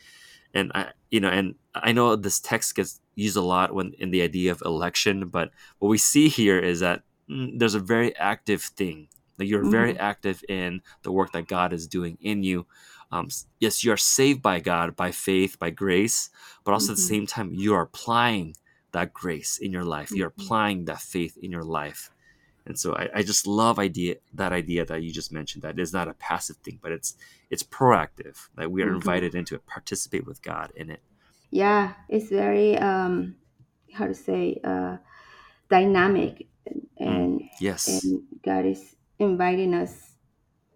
and 0.54 0.71
I 0.76 0.91
you 1.12 1.19
know 1.19 1.30
and 1.30 1.56
I 1.76 1.91
know 1.91 2.15
this 2.15 2.39
text 2.39 2.76
gets 2.76 2.99
used 3.15 3.38
a 3.38 3.41
lot 3.41 3.73
when 3.73 3.93
in 3.99 4.12
the 4.12 4.21
idea 4.21 4.52
of 4.52 4.62
election 4.65 5.30
but 5.30 5.52
what 5.80 5.89
we 5.89 5.97
see 5.97 6.28
here 6.30 6.60
is 6.60 6.80
that 6.82 7.04
mm, 7.30 7.58
there's 7.58 7.76
a 7.76 7.80
very 7.80 8.15
active 8.17 8.63
thing 8.63 9.08
like 9.39 9.47
you're 9.47 9.63
very 9.65 9.93
Mhm. 9.93 9.99
active 9.99 10.43
in 10.49 10.82
the 11.04 11.12
work 11.12 11.32
that 11.34 11.47
God 11.47 11.73
is 11.73 11.88
doing 11.88 12.17
in 12.21 12.43
you 12.43 12.65
um, 13.12 13.30
yes 13.60 13.84
you 13.84 13.91
are 13.91 13.97
saved 13.97 14.41
by 14.41 14.60
God 14.60 14.95
by 14.95 15.12
faith 15.12 15.60
by 15.60 15.69
grace 15.69 16.30
but 16.63 16.73
also 16.73 16.93
at 16.93 16.97
the 16.97 17.02
Mhm. 17.02 17.08
same 17.08 17.28
time 17.28 17.54
you 17.54 17.73
are 17.76 17.84
applying 17.84 18.56
that 18.93 19.13
grace 19.13 19.58
in 19.60 19.71
your 19.73 19.84
life 19.86 20.15
you're 20.15 20.29
Mhm. 20.29 20.34
applying 20.39 20.86
that 20.86 21.01
faith 21.01 21.38
in 21.38 21.51
your 21.51 21.63
life 21.63 22.12
and 22.65 22.79
so 22.79 22.95
I, 22.95 23.10
I 23.15 23.23
just 23.23 23.47
love 23.47 23.79
idea 23.79 24.17
that 24.34 24.53
idea 24.53 24.86
that 24.86 25.03
you 25.03 25.12
just 25.12 25.32
mentioned 25.34 25.63
that 25.63 25.79
is 25.79 25.93
not 25.93 26.08
a 26.10 26.13
passive 26.15 26.58
thing 26.58 26.79
but 26.82 26.91
it's 26.93 27.15
it's 27.49 27.63
proactive 27.63 28.49
that 28.56 28.71
we 28.71 28.84
are 28.84 28.93
Mhm. 28.93 28.95
invited 28.95 29.36
into 29.36 29.56
it 29.56 29.65
participate 29.67 30.25
with 30.25 30.41
god 30.43 30.71
in 30.75 30.89
it 30.91 31.01
Yeah, 31.51 31.93
it's 32.10 32.29
very 32.29 32.77
um, 32.77 33.36
how 33.93 34.08
to 34.08 34.13
say 34.15 34.60
uh, 34.63 34.97
dynamic, 35.69 36.47
and 36.97 37.49
yes 37.60 38.03
and 38.03 38.23
God 38.43 38.65
is 38.65 38.95
inviting 39.19 39.73
us 39.75 40.13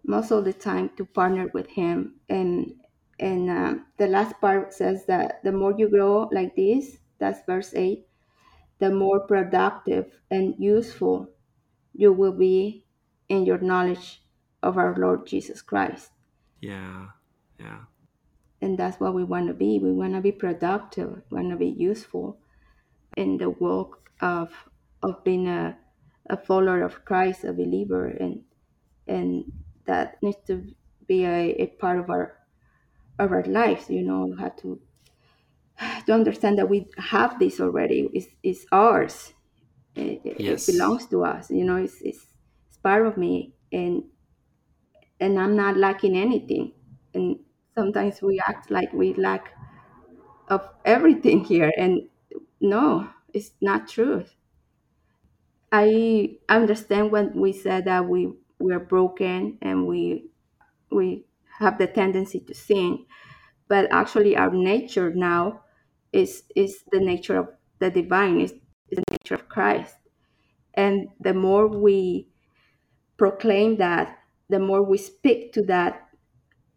most 0.06 0.32
of 0.32 0.44
the 0.44 0.54
time 0.54 0.90
to 0.98 1.06
partner 1.06 1.50
with 1.54 1.68
Him. 1.68 2.20
And 2.30 2.74
and 3.20 3.50
uh, 3.50 3.74
the 3.98 4.08
last 4.08 4.40
part 4.40 4.74
says 4.74 5.06
that 5.06 5.42
the 5.44 5.52
more 5.52 5.74
you 5.78 5.90
grow 5.90 6.28
like 6.32 6.56
this, 6.56 6.98
that's 7.20 7.40
verse 7.46 7.74
eight, 7.74 8.07
the 8.78 8.90
more 8.90 9.20
productive 9.20 10.20
and 10.30 10.54
useful 10.58 11.30
you 11.94 12.12
will 12.12 12.32
be 12.32 12.86
in 13.28 13.44
your 13.46 13.58
knowledge 13.58 14.22
of 14.62 14.78
our 14.78 14.94
Lord 14.96 15.26
Jesus 15.26 15.62
Christ. 15.62 16.12
yeah 16.60 17.08
yeah 17.58 17.84
And 18.60 18.78
that's 18.78 19.00
what 19.00 19.14
we 19.14 19.24
want 19.24 19.48
to 19.48 19.54
be. 19.54 19.78
We 19.80 19.92
want 19.92 20.14
to 20.14 20.20
be 20.20 20.32
productive. 20.32 21.22
We 21.30 21.36
want 21.36 21.50
to 21.50 21.56
be 21.56 21.68
useful 21.68 22.40
in 23.16 23.38
the 23.38 23.50
work 23.50 24.10
of 24.20 24.70
of 25.02 25.24
being 25.24 25.48
a, 25.48 25.78
a 26.28 26.36
follower 26.36 26.82
of 26.82 27.04
Christ, 27.04 27.44
a 27.44 27.52
believer, 27.52 28.06
and 28.06 28.44
and 29.06 29.52
that 29.86 30.22
needs 30.22 30.38
to 30.46 30.74
be 31.06 31.24
a, 31.24 31.52
a 31.62 31.66
part 31.68 31.98
of 32.00 32.10
our 32.10 32.38
of 33.18 33.32
our 33.32 33.44
lives. 33.44 33.90
You 33.90 34.02
know, 34.02 34.26
we 34.26 34.38
have 34.40 34.56
to 34.58 34.80
to 36.06 36.12
understand 36.12 36.58
that 36.58 36.68
we 36.68 36.86
have 36.98 37.38
this 37.38 37.60
already. 37.60 38.08
It's, 38.12 38.28
it's 38.42 38.66
ours. 38.72 39.34
It, 39.96 40.22
it- 40.24 40.44
it 40.48 40.66
belongs 40.66 41.06
to 41.08 41.24
us. 41.24 41.50
You 41.50 41.64
know, 41.64 41.76
it's, 41.76 42.00
it's 42.02 42.26
it's 42.68 42.78
part 42.78 43.06
of 43.06 43.16
me, 43.18 43.54
and 43.72 44.04
and 45.20 45.38
I'm 45.38 45.56
not 45.56 45.76
lacking 45.76 46.16
anything. 46.16 46.72
And 47.14 47.38
sometimes 47.74 48.22
we 48.22 48.40
act 48.46 48.70
like 48.70 48.92
we 48.92 49.14
lack 49.14 49.52
of 50.48 50.68
everything 50.84 51.44
here, 51.44 51.72
and 51.78 52.08
no, 52.60 53.10
it's 53.34 53.52
not 53.60 53.88
true. 53.88 54.26
I 55.72 56.38
understand 56.48 57.10
when 57.12 57.32
we 57.38 57.52
said 57.52 57.84
that 57.84 58.06
we 58.08 58.32
we're 58.58 58.80
broken 58.80 59.58
and 59.62 59.86
we 59.86 60.30
we 60.90 61.26
have 61.60 61.78
the 61.78 61.86
tendency 61.88 62.40
to 62.40 62.54
sin, 62.54 63.06
but 63.68 63.88
actually 63.92 64.36
our 64.36 64.50
nature 64.52 65.12
now 65.14 65.62
is 66.12 66.44
is 66.56 66.84
the 66.92 67.00
nature 67.00 67.38
of 67.38 67.48
the 67.80 67.90
divine, 67.90 68.40
is, 68.40 68.52
is 68.90 68.98
the 68.98 69.04
nature 69.10 69.34
of 69.34 69.48
Christ. 69.48 69.96
And 70.74 71.08
the 71.20 71.34
more 71.34 71.66
we 71.68 72.28
proclaim 73.16 73.76
that, 73.78 74.18
the 74.48 74.58
more 74.58 74.82
we 74.82 74.98
speak 74.98 75.52
to 75.54 75.62
that, 75.64 76.08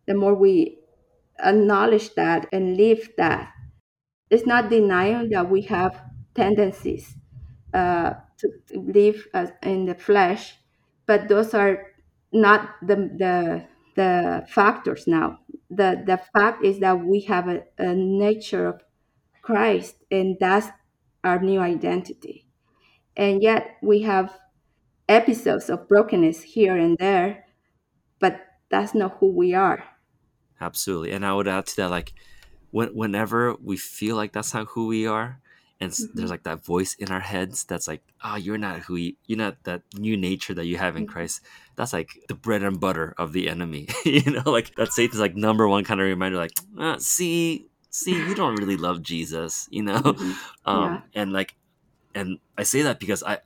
the 0.08 0.15
more 0.15 0.36
we 0.36 0.80
acknowledge 1.44 2.13
that 2.15 2.48
and 2.52 2.78
live 2.78 3.10
that. 3.17 3.54
It's 4.30 4.46
not 4.48 4.70
denying 4.70 5.30
that 5.30 5.50
we 5.50 5.62
have 5.63 6.02
tendencies 6.36 7.15
uh, 7.74 8.13
to 8.39 8.50
live 8.74 9.28
as 9.34 9.52
in 9.63 9.86
the 9.86 9.96
flesh, 9.96 10.56
but 11.06 11.28
those 11.30 11.54
are 11.54 11.88
not 12.32 12.76
the 12.82 12.96
the 13.17 13.65
the 13.96 14.46
factors 14.48 15.08
now. 15.08 15.39
The 15.70 16.04
the 16.06 16.20
fact 16.34 16.63
is 16.63 16.80
that 16.80 17.06
we 17.06 17.22
have 17.22 17.48
a, 17.50 17.63
a 17.78 17.94
nature 17.96 18.67
of 18.67 18.82
Christ, 19.41 19.97
and 20.12 20.38
that's 20.39 20.67
our 21.23 21.39
new 21.39 21.60
identity. 21.60 22.47
And 23.17 23.43
yet 23.43 23.77
we 23.82 24.04
have 24.04 24.39
episodes 25.10 25.69
of 25.69 25.88
brokenness 25.88 26.43
here 26.43 26.77
and 26.77 26.97
there, 26.99 27.45
but 28.19 28.41
that's 28.69 28.95
not 28.95 29.17
who 29.19 29.27
we 29.32 29.54
are. 29.54 29.84
absolutely 30.60 31.12
and 31.12 31.25
i 31.25 31.34
would 31.34 31.47
add 31.47 31.65
to 31.65 31.75
that 31.75 31.89
like 31.89 32.13
when, 32.71 32.89
whenever 32.95 33.56
we 33.56 33.77
feel 33.77 34.15
like 34.15 34.34
that's 34.34 34.54
not 34.54 34.67
who 34.69 34.88
we 34.88 35.08
are 35.08 35.41
and 35.80 35.91
s- 35.91 36.08
there's 36.13 36.30
like 36.30 36.43
that 36.43 36.63
voice 36.63 36.93
in 36.95 37.12
our 37.12 37.19
heads 37.21 37.63
that's 37.65 37.88
like 37.88 38.04
oh 38.23 38.36
you're 38.36 38.58
not 38.58 38.82
who 38.82 38.95
you, 38.97 39.13
you're 39.27 39.38
not 39.39 39.63
that 39.65 39.84
new 39.95 40.17
nature 40.17 40.54
that 40.54 40.65
you 40.67 40.77
have 40.77 40.95
in 40.97 41.06
Mhm. 41.06 41.08
christ 41.08 41.41
that's 41.77 41.93
like 41.93 42.19
the 42.30 42.36
bread 42.36 42.63
and 42.63 42.80
butter 42.80 43.13
of 43.17 43.34
the 43.34 43.49
enemy 43.49 43.88
you 44.06 44.23
know 44.32 44.43
like 44.51 44.73
that 44.75 44.93
satan's 44.93 45.19
like 45.21 45.36
number 45.36 45.67
one 45.67 45.84
kind 45.86 46.01
of 46.01 46.06
reminder 46.08 46.38
like 46.38 46.54
ah, 46.80 46.97
see 46.99 47.67
see, 47.91 48.19
you 48.21 48.36
don't 48.36 48.58
really 48.58 48.77
love 48.77 49.01
Jesus, 49.04 49.67
you 49.71 49.84
know? 49.84 50.01
Mhm. 50.01 50.39
Um, 50.65 50.91
Yeah. 50.91 51.01
and 51.13 51.34
like, 51.34 51.56
and 52.15 52.39
I 52.58 52.63
say 52.63 52.84
that 52.84 52.99
because 52.99 53.23
I, 53.23 53.39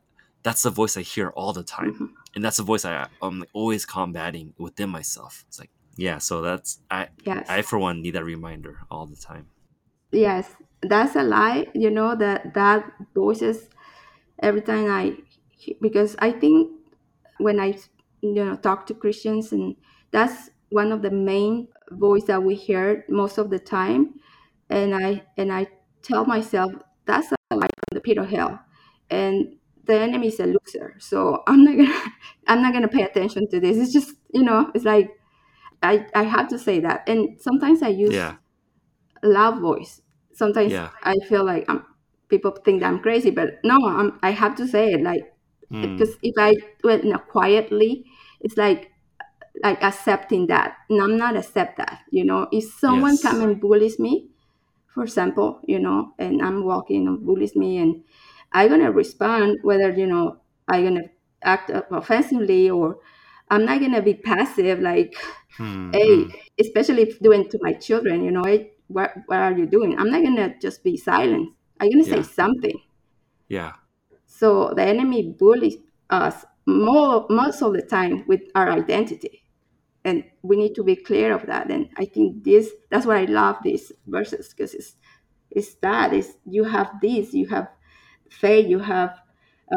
that's 0.44 0.64
the 0.64 0.70
voice 0.72 0.98
I 0.98 1.02
hear 1.02 1.30
all 1.30 1.54
the 1.54 1.64
time. 1.64 1.94
Mhm. 1.94 2.14
And 2.36 2.44
that's 2.46 2.58
the 2.58 2.64
voice 2.64 2.86
I, 2.86 3.10
I'm 3.22 3.40
like 3.40 3.50
always 3.54 3.86
combating 3.86 4.54
within 4.58 4.90
myself. 4.90 5.46
It's 5.48 5.60
like, 5.60 5.72
yeah, 5.98 6.20
so 6.20 6.42
that's, 6.42 6.82
I, 6.92 7.10
Yes. 7.26 7.48
I 7.50 7.62
for 7.64 7.80
one 7.80 8.02
need 8.02 8.12
that 8.16 8.26
reminder 8.26 8.82
all 8.92 9.08
the 9.08 9.16
time. 9.18 9.52
yes. 10.12 10.56
That's 10.82 11.16
a 11.16 11.24
lie. 11.24 11.68
You 11.74 11.90
know 11.90 12.16
that 12.16 12.54
that 12.54 12.92
voices 13.16 13.70
every 14.42 14.62
time 14.62 14.90
I 14.92 15.18
because 15.82 16.16
I 16.20 16.32
think 16.32 16.72
when 17.40 17.60
I 17.60 17.80
you 18.22 18.34
know 18.34 18.56
talk 18.58 18.88
to 18.88 18.94
Christians 18.96 19.52
and 19.54 19.76
that's 20.12 20.50
one 20.70 20.92
of 20.92 21.02
the 21.04 21.12
main 21.12 21.70
voice 21.92 22.26
that 22.26 22.44
we 22.44 22.56
hear 22.56 23.06
most 23.10 23.38
of 23.38 23.50
the 23.50 23.60
time 23.60 24.16
and 24.70 24.96
I 24.96 25.26
and 25.38 25.52
I 25.52 25.68
tell 26.02 26.26
myself 26.26 26.72
that's 27.06 27.32
a 27.32 27.56
lie 27.56 27.68
from 27.68 27.96
the 27.96 28.02
pit 28.02 28.18
of 28.18 28.30
hell 28.30 28.60
and 29.10 29.58
the 29.86 30.00
enemy 30.00 30.28
is 30.28 30.40
a 30.40 30.46
loser 30.48 30.96
so 31.00 31.44
I'm 31.48 31.64
not 31.64 31.78
gonna 31.78 32.14
I'm 32.48 32.62
not 32.62 32.74
gonna 32.74 32.88
pay 32.88 33.04
attention 33.04 33.48
to 33.50 33.60
this 33.60 33.78
it's 33.78 33.94
just 33.94 34.16
you 34.34 34.44
know 34.44 34.72
it's 34.76 34.86
like 34.86 35.12
I 35.84 36.08
I 36.16 36.24
have 36.24 36.50
to 36.50 36.60
say 36.60 36.80
that 36.82 37.08
and 37.10 37.40
sometimes 37.42 37.84
I 37.84 37.90
use 37.90 38.18
Yeah. 38.18 38.38
loud 39.24 39.60
voice 39.62 40.02
sometimes 40.34 40.74
Yeah. 40.74 40.92
I 41.04 41.16
feel 41.30 41.46
like 41.46 41.66
I'm, 41.70 41.86
people 42.30 42.52
think 42.52 42.82
that 42.82 42.88
I'm 42.88 43.00
crazy 43.00 43.32
but 43.32 43.60
no 43.64 43.78
I'm, 43.86 44.20
I 44.24 44.32
have 44.32 44.56
to 44.58 44.68
say 44.68 44.92
it 44.94 45.02
like 45.02 45.32
Mm, 45.72 45.78
because 45.82 46.18
if 46.24 46.34
I 46.40 46.54
do 46.84 46.90
it 46.90 47.28
quietly, 47.30 48.06
it's 48.42 48.58
like 48.58 48.92
like 49.64 49.84
accepting 49.84 50.48
that, 50.48 50.78
and 50.90 51.02
I'm 51.02 51.18
not 51.18 51.38
accept 51.38 51.78
that. 51.78 52.04
You 52.12 52.26
know, 52.26 52.48
if 52.52 52.66
someone 52.74 53.18
Yes. 53.18 53.20
come 53.20 53.42
and 53.44 53.62
bullies 53.62 54.00
me, 54.00 54.30
for 54.96 55.04
example, 55.04 55.60
you 55.68 55.78
know, 55.78 56.14
and 56.18 56.42
I'm 56.42 56.64
walking 56.64 57.06
and 57.08 57.24
bullies 57.24 57.56
me, 57.56 57.78
and 57.78 58.04
I'm 58.54 58.70
gonna 58.70 58.92
respond 58.92 59.60
whether 59.62 59.92
you 59.92 60.08
know 60.08 60.38
I'm 60.68 60.84
gonna 60.86 61.10
act 61.44 61.70
offensively 61.92 62.70
or 62.70 62.98
I'm 63.52 63.66
not 63.66 63.82
gonna 63.82 64.02
be 64.02 64.14
passive. 64.16 64.80
Like, 64.80 65.14
mm, 65.60 65.94
hey, 65.94 66.08
mm. 66.08 66.34
especially 66.58 67.04
if 67.04 67.20
doing 67.20 67.50
to 67.50 67.60
my 67.62 67.74
children, 67.74 68.24
you 68.24 68.32
know, 68.32 68.44
hey, 68.44 68.72
what 68.88 69.12
what 69.28 69.40
are 69.40 69.52
you 69.52 69.66
doing? 69.66 70.00
I'm 70.00 70.10
not 70.10 70.24
gonna 70.24 70.56
just 70.62 70.82
be 70.82 70.96
silent. 70.96 71.50
I'm 71.80 71.92
gonna 71.92 72.06
say 72.06 72.24
something. 72.24 72.80
Yeah. 73.50 73.74
So 74.26 74.72
the 74.76 74.84
enemy 74.84 75.36
bullies 75.38 75.76
us 76.10 76.46
more 76.66 77.28
most 77.30 77.62
of 77.62 77.74
the 77.74 77.82
time 77.82 78.24
with 78.28 78.42
our 78.56 78.72
identity. 78.72 79.45
And 80.06 80.24
we 80.44 80.58
need 80.58 80.76
to 80.76 80.86
be 80.86 80.96
clear 80.96 81.34
of 81.34 81.48
that. 81.48 81.72
And 81.72 81.90
I 81.98 82.06
think 82.06 82.46
this 82.46 82.72
that's 82.92 83.08
why 83.08 83.22
I 83.22 83.26
love 83.26 83.58
these 83.64 83.92
verses 84.08 84.50
because 84.50 84.76
it's 84.76 84.96
it's 85.52 85.76
that 85.76 86.14
is 86.14 86.38
you 86.46 86.64
have 86.66 86.92
this, 87.02 87.34
you 87.34 87.48
have 87.48 87.70
faith, 88.30 88.68
you 88.68 88.80
have 88.80 89.20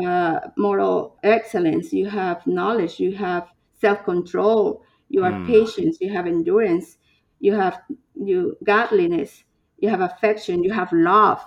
uh, 0.05 0.41
moral 0.57 1.19
excellence, 1.23 1.93
you 1.93 2.09
have 2.09 2.47
knowledge, 2.47 3.01
you 3.01 3.17
have 3.17 3.49
self-control, 3.81 4.83
you 5.09 5.25
are 5.25 5.41
Mm. 5.41 5.47
patient, 5.47 5.97
you 6.01 6.13
have 6.13 6.27
endurance, 6.27 6.99
you 7.41 7.55
have 7.55 7.83
you 8.15 8.57
godliness, 8.65 9.45
you 9.79 9.89
have 9.89 10.01
affection, 10.01 10.65
you 10.65 10.73
have 10.73 10.93
love. 10.93 11.43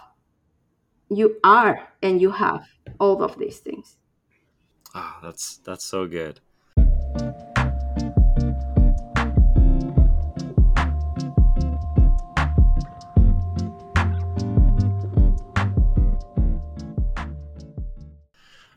You 1.10 1.40
are 1.44 1.90
and 2.02 2.20
you 2.20 2.32
have 2.32 2.68
all 3.00 3.22
of 3.24 3.38
these 3.38 3.60
things. 3.60 3.98
Ah, 4.94 5.20
that's 5.22 5.58
that's 5.58 5.84
so 5.86 6.08
good. 6.08 6.40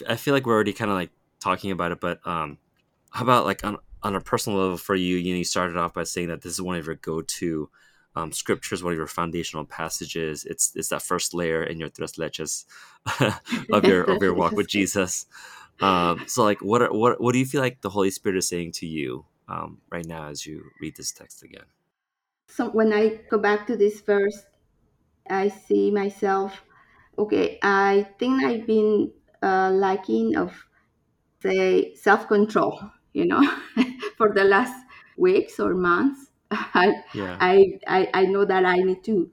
I 0.09 0.17
feel 0.17 0.35
like 0.35 0.47
we're 0.47 0.55
already 0.55 0.73
kind 0.73 0.91
of 0.91 0.97
like 0.97 1.11
talking 1.41 1.71
about 1.71 1.93
it, 1.93 2.01
but 2.01 2.27
um, 2.27 2.59
how 3.11 3.23
about 3.23 3.45
like 3.45 3.65
on 3.65 3.79
on 4.03 4.15
a 4.15 4.21
personal 4.21 4.59
level 4.59 4.77
for 4.77 4.95
you? 4.95 5.17
You 5.17 5.33
know, 5.33 5.39
you 5.39 5.45
started 5.45 5.77
off 5.77 5.95
by 5.95 6.05
saying 6.05 6.29
that 6.29 6.43
this 6.43 6.53
is 6.53 6.61
one 6.61 6.77
of 6.77 6.87
your 6.87 6.97
go-to 6.97 7.71
um, 8.17 8.33
scriptures, 8.33 8.83
one 8.83 8.93
of 8.93 8.99
your 8.99 9.07
foundational 9.07 9.65
passages. 9.65 10.45
It's 10.45 10.73
it's 10.75 10.89
that 10.89 11.03
first 11.03 11.35
layer 11.35 11.63
in 11.63 11.79
your 11.81 11.89
tres 11.89 12.13
leches 12.13 12.65
of 13.73 13.85
your 13.85 14.05
of 14.05 14.23
your 14.23 14.35
walk 14.35 14.53
with 14.53 14.69
Jesus. 14.69 15.27
Um, 15.81 16.25
so, 16.29 16.45
like, 16.45 16.61
what 16.63 16.83
are, 16.83 16.93
what 16.93 17.21
what 17.21 17.33
do 17.33 17.39
you 17.39 17.47
feel 17.47 17.61
like 17.61 17.81
the 17.81 17.91
Holy 17.91 18.11
Spirit 18.11 18.39
is 18.39 18.49
saying 18.49 18.73
to 18.73 18.87
you 18.87 19.25
um, 19.49 19.81
right 19.91 20.07
now 20.07 20.29
as 20.29 20.47
you 20.47 20.71
read 20.81 20.97
this 20.97 21.13
text 21.13 21.43
again? 21.43 21.65
So 22.49 22.71
when 22.71 22.93
I 22.93 23.21
go 23.31 23.39
back 23.39 23.67
to 23.67 23.77
this 23.77 24.01
verse, 24.01 24.45
I 25.29 25.49
see 25.49 25.91
myself. 25.91 26.63
Okay, 27.19 27.59
I 27.63 28.07
think 28.19 28.45
I've 28.45 28.67
been 28.67 29.13
uh, 29.45 29.71
lacking 29.73 30.37
of 30.37 30.67
say 31.43 31.95
self 31.95 32.29
control. 32.29 32.81
You 33.13 33.27
know, 33.27 33.43
for 34.17 34.33
the 34.35 34.45
last 34.45 34.75
weeks 35.17 35.61
or 35.61 35.75
months, 35.75 36.31
I, 36.51 37.03
Yeah, 37.13 37.41
I 37.41 37.79
I 37.87 38.11
I 38.15 38.27
know 38.27 38.45
that 38.45 38.65
I 38.65 38.77
need 38.79 39.05
to 39.05 39.31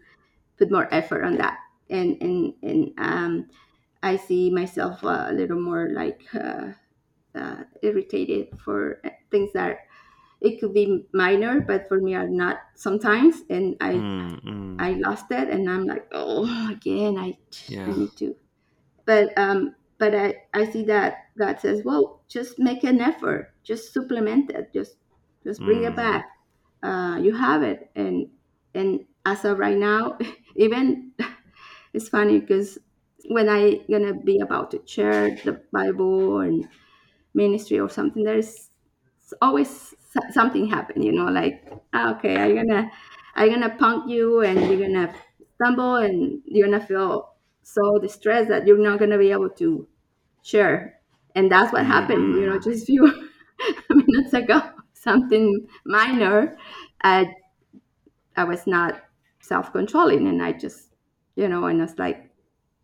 put 0.57 0.71
more 0.71 0.87
effort 0.93 1.23
on 1.23 1.37
that, 1.37 1.59
and 1.89 2.21
and 2.21 2.53
and 2.63 2.93
um, 2.99 3.49
I 4.03 4.17
see 4.17 4.49
myself 4.51 5.03
uh, 5.03 5.27
a 5.29 5.33
little 5.33 5.59
more 5.61 5.89
like 5.89 6.23
uh, 6.35 6.73
uh, 7.35 7.63
irritated 7.83 8.59
for 8.59 9.01
things 9.31 9.53
that 9.53 9.79
it 10.41 10.59
could 10.59 10.73
be 10.73 11.05
minor, 11.13 11.61
but 11.61 11.87
for 11.87 11.99
me 12.01 12.15
are 12.15 12.29
not 12.29 12.59
sometimes, 12.75 13.43
and 13.49 13.77
I 13.81 14.07
Mm, 14.07 14.39
mm. 14.43 14.77
I 14.79 14.93
lost 14.93 15.31
it, 15.31 15.49
and 15.49 15.69
I'm 15.69 15.85
like, 15.85 16.07
oh, 16.11 16.45
again, 16.71 17.17
I, 17.17 17.37
Yeah. 17.67 17.79
I 17.85 17.93
need 17.93 18.15
to. 18.17 18.35
But 19.05 19.37
um, 19.37 19.75
but 20.01 20.15
I, 20.15 20.35
I 20.53 20.65
see 20.71 20.83
that 20.85 21.29
God 21.39 21.61
says, 21.61 21.83
well, 21.85 22.23
just 22.29 22.59
make 22.59 22.83
an 22.83 23.01
effort, 23.01 23.53
just 23.63 23.93
supplement 23.93 24.51
it, 24.51 24.73
just 24.73 24.97
just 25.45 25.65
bring 25.65 25.85
it 25.85 25.95
Mm. 25.95 25.95
back. 25.95 26.25
Uh, 26.83 27.19
you 27.21 27.33
have 27.35 27.63
it, 27.63 27.91
and 27.95 28.29
and 28.75 29.05
as 29.25 29.45
of 29.45 29.59
right 29.59 29.77
now, 29.77 30.17
even 30.57 31.13
it's 31.93 32.09
funny 32.09 32.39
because 32.39 32.79
when 33.29 33.49
I 33.49 33.85
gonna 33.89 34.15
be 34.15 34.39
about 34.39 34.71
to 34.71 34.81
share 34.87 35.35
the 35.45 35.61
Bible 35.73 36.41
and 36.41 36.67
ministry 37.33 37.79
or 37.79 37.89
something, 37.89 38.23
there's 38.23 38.69
always 39.41 39.95
something 40.31 40.67
happen, 40.67 41.01
you 41.03 41.11
know, 41.11 41.25
like 41.25 41.71
ah, 41.93 42.15
okay, 42.17 42.37
I'm 42.37 42.55
gonna 42.55 42.91
I'm 43.35 43.49
gonna 43.49 43.75
punk 43.77 44.09
you 44.09 44.41
and 44.41 44.59
you're 44.59 44.79
gonna 44.87 45.13
stumble 45.55 45.95
and 45.95 46.41
you're 46.45 46.67
gonna 46.67 46.85
feel 46.85 47.33
so 47.63 47.99
distressed 47.99 48.49
that 48.49 48.67
you're 48.67 48.77
not 48.77 48.99
gonna 48.99 49.17
be 49.17 49.31
able 49.31 49.49
to 49.51 49.87
share. 50.41 50.99
And 51.35 51.51
that's 51.51 51.71
what 51.73 51.85
happened, 51.85 52.35
you 52.35 52.45
know, 52.45 52.59
just 52.59 52.85
few 52.87 53.03
minutes 53.89 54.33
ago. 54.33 54.61
Something 54.93 55.67
minor. 55.85 56.57
I 57.03 57.33
I 58.35 58.43
was 58.43 58.67
not 58.67 59.03
self 59.39 59.71
controlling 59.71 60.27
and 60.27 60.41
I 60.43 60.53
just 60.53 60.89
you 61.35 61.47
know, 61.47 61.65
and 61.65 61.81
it's 61.81 61.97
like 61.97 62.29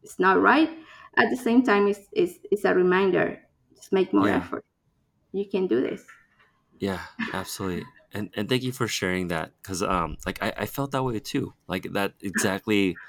it's 0.04 0.20
not 0.20 0.42
right. 0.42 0.70
At 1.18 1.30
the 1.30 1.38
same 1.38 1.64
time 1.64 1.88
it's 1.88 2.08
it's 2.14 2.40
it's 2.52 2.66
a 2.66 2.76
reminder. 2.76 3.44
Just 3.76 3.94
make 3.94 4.14
more 4.14 4.30
Yeah. 4.30 4.32
effort. 4.32 4.66
You 5.34 5.48
can 5.50 5.68
do 5.68 5.82
this. 5.82 6.06
Yeah, 6.80 7.06
absolutely. 7.32 7.92
And 8.14 8.30
and 8.36 8.48
thank 8.48 8.64
you 8.64 8.72
for 8.72 8.88
sharing 8.88 9.28
that 9.30 9.54
because 9.62 9.82
um 9.84 10.18
like 10.26 10.42
I, 10.42 10.54
I 10.58 10.66
felt 10.66 10.92
that 10.92 11.04
way 11.04 11.20
too. 11.20 11.54
Like 11.68 11.84
that 11.94 12.14
exactly 12.22 13.00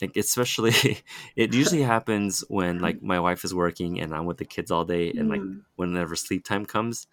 like 0.00 0.16
especially 0.16 0.72
it 1.36 1.52
usually 1.54 1.82
happens 1.94 2.44
when 2.48 2.80
like 2.80 3.02
my 3.02 3.20
wife 3.20 3.44
is 3.44 3.54
working 3.54 4.00
and 4.00 4.14
I'm 4.14 4.26
with 4.26 4.38
the 4.38 4.44
kids 4.44 4.70
all 4.70 4.84
day 4.84 5.12
and 5.16 5.28
like 5.28 5.42
Mm, 5.42 5.64
whenever 5.76 6.16
sleep 6.16 6.44
time 6.44 6.66
comes 6.66 7.06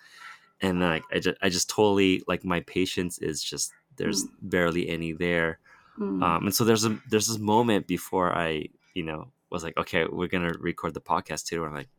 and 0.62 0.80
like 0.82 1.04
I 1.12 1.20
just 1.20 1.38
I 1.42 1.50
just 1.50 1.70
totally 1.70 2.24
like 2.28 2.44
my 2.44 2.62
patience 2.62 3.20
is 3.20 3.44
just 3.44 3.74
there's 3.98 4.26
mm, 4.26 4.30
barely 4.42 4.90
any 4.90 5.14
there. 5.14 5.60
mm, 5.98 6.22
Um 6.22 6.46
and 6.46 6.56
so 6.56 6.64
there's 6.66 6.86
a 6.86 7.00
there's 7.10 7.28
this 7.28 7.40
moment 7.40 7.88
before 7.88 8.36
I, 8.38 8.68
you 8.94 9.04
know, 9.04 9.32
was 9.52 9.64
like, 9.64 9.78
okay, 9.78 10.06
we're 10.06 10.28
gonna 10.28 10.54
record 10.60 10.94
the 10.94 11.02
podcast 11.02 11.46
too. 11.46 11.66
And 11.66 11.74
like 11.76 11.90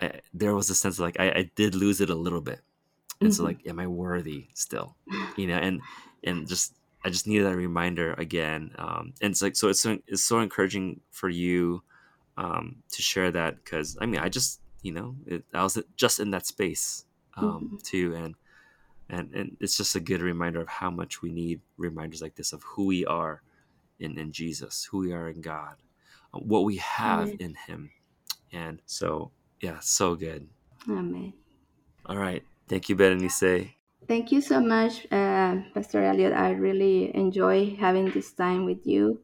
I, 0.00 0.20
there 0.34 0.54
was 0.54 0.70
a 0.70 0.74
sense 0.74 0.96
of 0.96 1.00
like 1.04 1.20
I, 1.20 1.30
I 1.30 1.50
did 1.56 1.74
lose 1.74 2.00
it 2.00 2.10
a 2.10 2.14
little 2.14 2.40
bit. 2.40 2.60
And 3.22 3.32
so 3.34 3.42
mhm, 3.42 3.44
like 3.44 3.60
am 3.66 3.78
i 3.80 3.86
worthy 3.86 4.48
still? 4.54 4.96
You 5.36 5.48
know 5.48 5.56
and 5.58 5.82
and 6.24 6.46
just 6.48 6.74
i 7.06 7.10
just 7.10 7.26
needed 7.28 7.46
that 7.46 7.56
reminder 7.56 8.14
again 8.14 8.72
um 8.78 9.14
and 9.22 9.30
it's 9.32 9.42
like 9.42 9.56
so 9.56 9.68
it's 9.68 9.80
so, 9.80 9.98
it's 10.08 10.24
so 10.24 10.40
encouraging 10.40 11.00
for 11.10 11.28
you 11.28 11.82
um 12.36 12.76
to 12.90 13.02
share 13.02 13.30
that 13.30 13.56
because 13.56 13.96
i 14.00 14.06
mean 14.06 14.20
i 14.20 14.28
just 14.28 14.60
you 14.82 14.92
know 14.92 15.16
it, 15.26 15.44
i 15.54 15.62
was 15.62 15.78
just 15.96 16.20
in 16.20 16.32
that 16.32 16.46
space 16.46 17.06
um 17.36 17.70
mhm, 17.72 17.82
too 17.82 18.14
and 18.14 18.34
and 19.08 19.32
and 19.34 19.56
it's 19.60 19.76
just 19.76 19.94
a 19.94 20.00
good 20.00 20.20
reminder 20.20 20.60
of 20.60 20.68
how 20.68 20.90
much 20.90 21.22
we 21.22 21.30
need 21.30 21.60
reminders 21.76 22.22
like 22.22 22.34
this 22.36 22.52
of 22.52 22.62
who 22.64 22.86
we 22.86 23.06
are 23.06 23.42
in 24.00 24.18
in 24.18 24.32
jesus 24.32 24.84
who 24.90 24.98
we 24.98 25.12
are 25.12 25.28
in 25.28 25.40
god 25.40 25.76
uh, 26.34 26.38
what 26.38 26.64
we 26.64 26.76
have 26.78 27.28
Amen. 27.28 27.38
in 27.38 27.54
him 27.54 27.90
and 28.52 28.82
so 28.86 29.30
yeah 29.60 29.78
so 29.80 30.14
good 30.16 30.48
Amen. 30.88 31.32
all 32.06 32.16
right 32.18 32.44
thank 32.68 32.88
you 32.88 32.96
berenice 32.96 33.75
Thank 34.08 34.30
you 34.30 34.40
so 34.40 34.60
much, 34.60 35.04
uh, 35.10 35.56
Pastor 35.74 36.04
Elliot. 36.04 36.32
I 36.32 36.50
really 36.52 37.14
enjoy 37.16 37.74
having 37.74 38.10
this 38.10 38.30
time 38.32 38.64
with 38.64 38.86
you. 38.86 39.20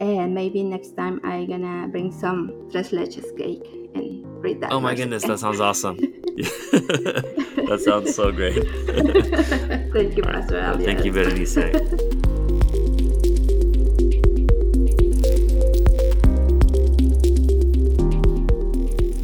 And 0.00 0.34
maybe 0.34 0.64
next 0.64 0.96
time 0.96 1.20
I'm 1.22 1.46
gonna 1.46 1.86
bring 1.86 2.10
some 2.10 2.68
tres 2.70 2.90
leches 2.90 3.30
cake 3.38 3.62
and 3.94 4.26
read 4.42 4.60
that. 4.60 4.72
Oh 4.72 4.80
my 4.80 4.94
goodness, 4.94 5.22
again. 5.22 5.36
that 5.36 5.38
sounds 5.38 5.60
awesome. 5.60 5.96
that 6.36 7.80
sounds 7.84 8.12
so 8.12 8.32
great. 8.32 8.54
Thank 9.94 10.16
you, 10.16 10.22
Pastor 10.24 10.58
Elliot. 10.58 10.84
Thank 10.84 11.04
you, 11.04 11.12
Berenice. 11.12 11.54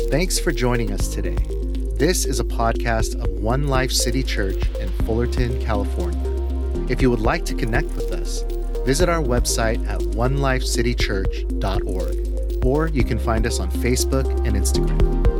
Thanks 0.08 0.38
for 0.38 0.52
joining 0.52 0.92
us 0.92 1.08
today. 1.08 1.36
This 2.00 2.24
is 2.24 2.40
a 2.40 2.44
podcast 2.44 3.20
of 3.22 3.28
One 3.42 3.68
Life 3.68 3.92
City 3.92 4.22
Church 4.22 4.56
in 4.78 4.89
Fullerton, 5.02 5.60
California. 5.60 6.18
If 6.88 7.02
you 7.02 7.10
would 7.10 7.20
like 7.20 7.44
to 7.46 7.54
connect 7.54 7.92
with 7.94 8.12
us, 8.12 8.42
visit 8.84 9.08
our 9.08 9.22
website 9.22 9.84
at 9.88 10.00
onelifecitychurch.org 10.00 12.64
or 12.64 12.88
you 12.88 13.04
can 13.04 13.18
find 13.18 13.46
us 13.46 13.60
on 13.60 13.70
Facebook 13.70 14.26
and 14.46 14.56
Instagram. 14.56 15.39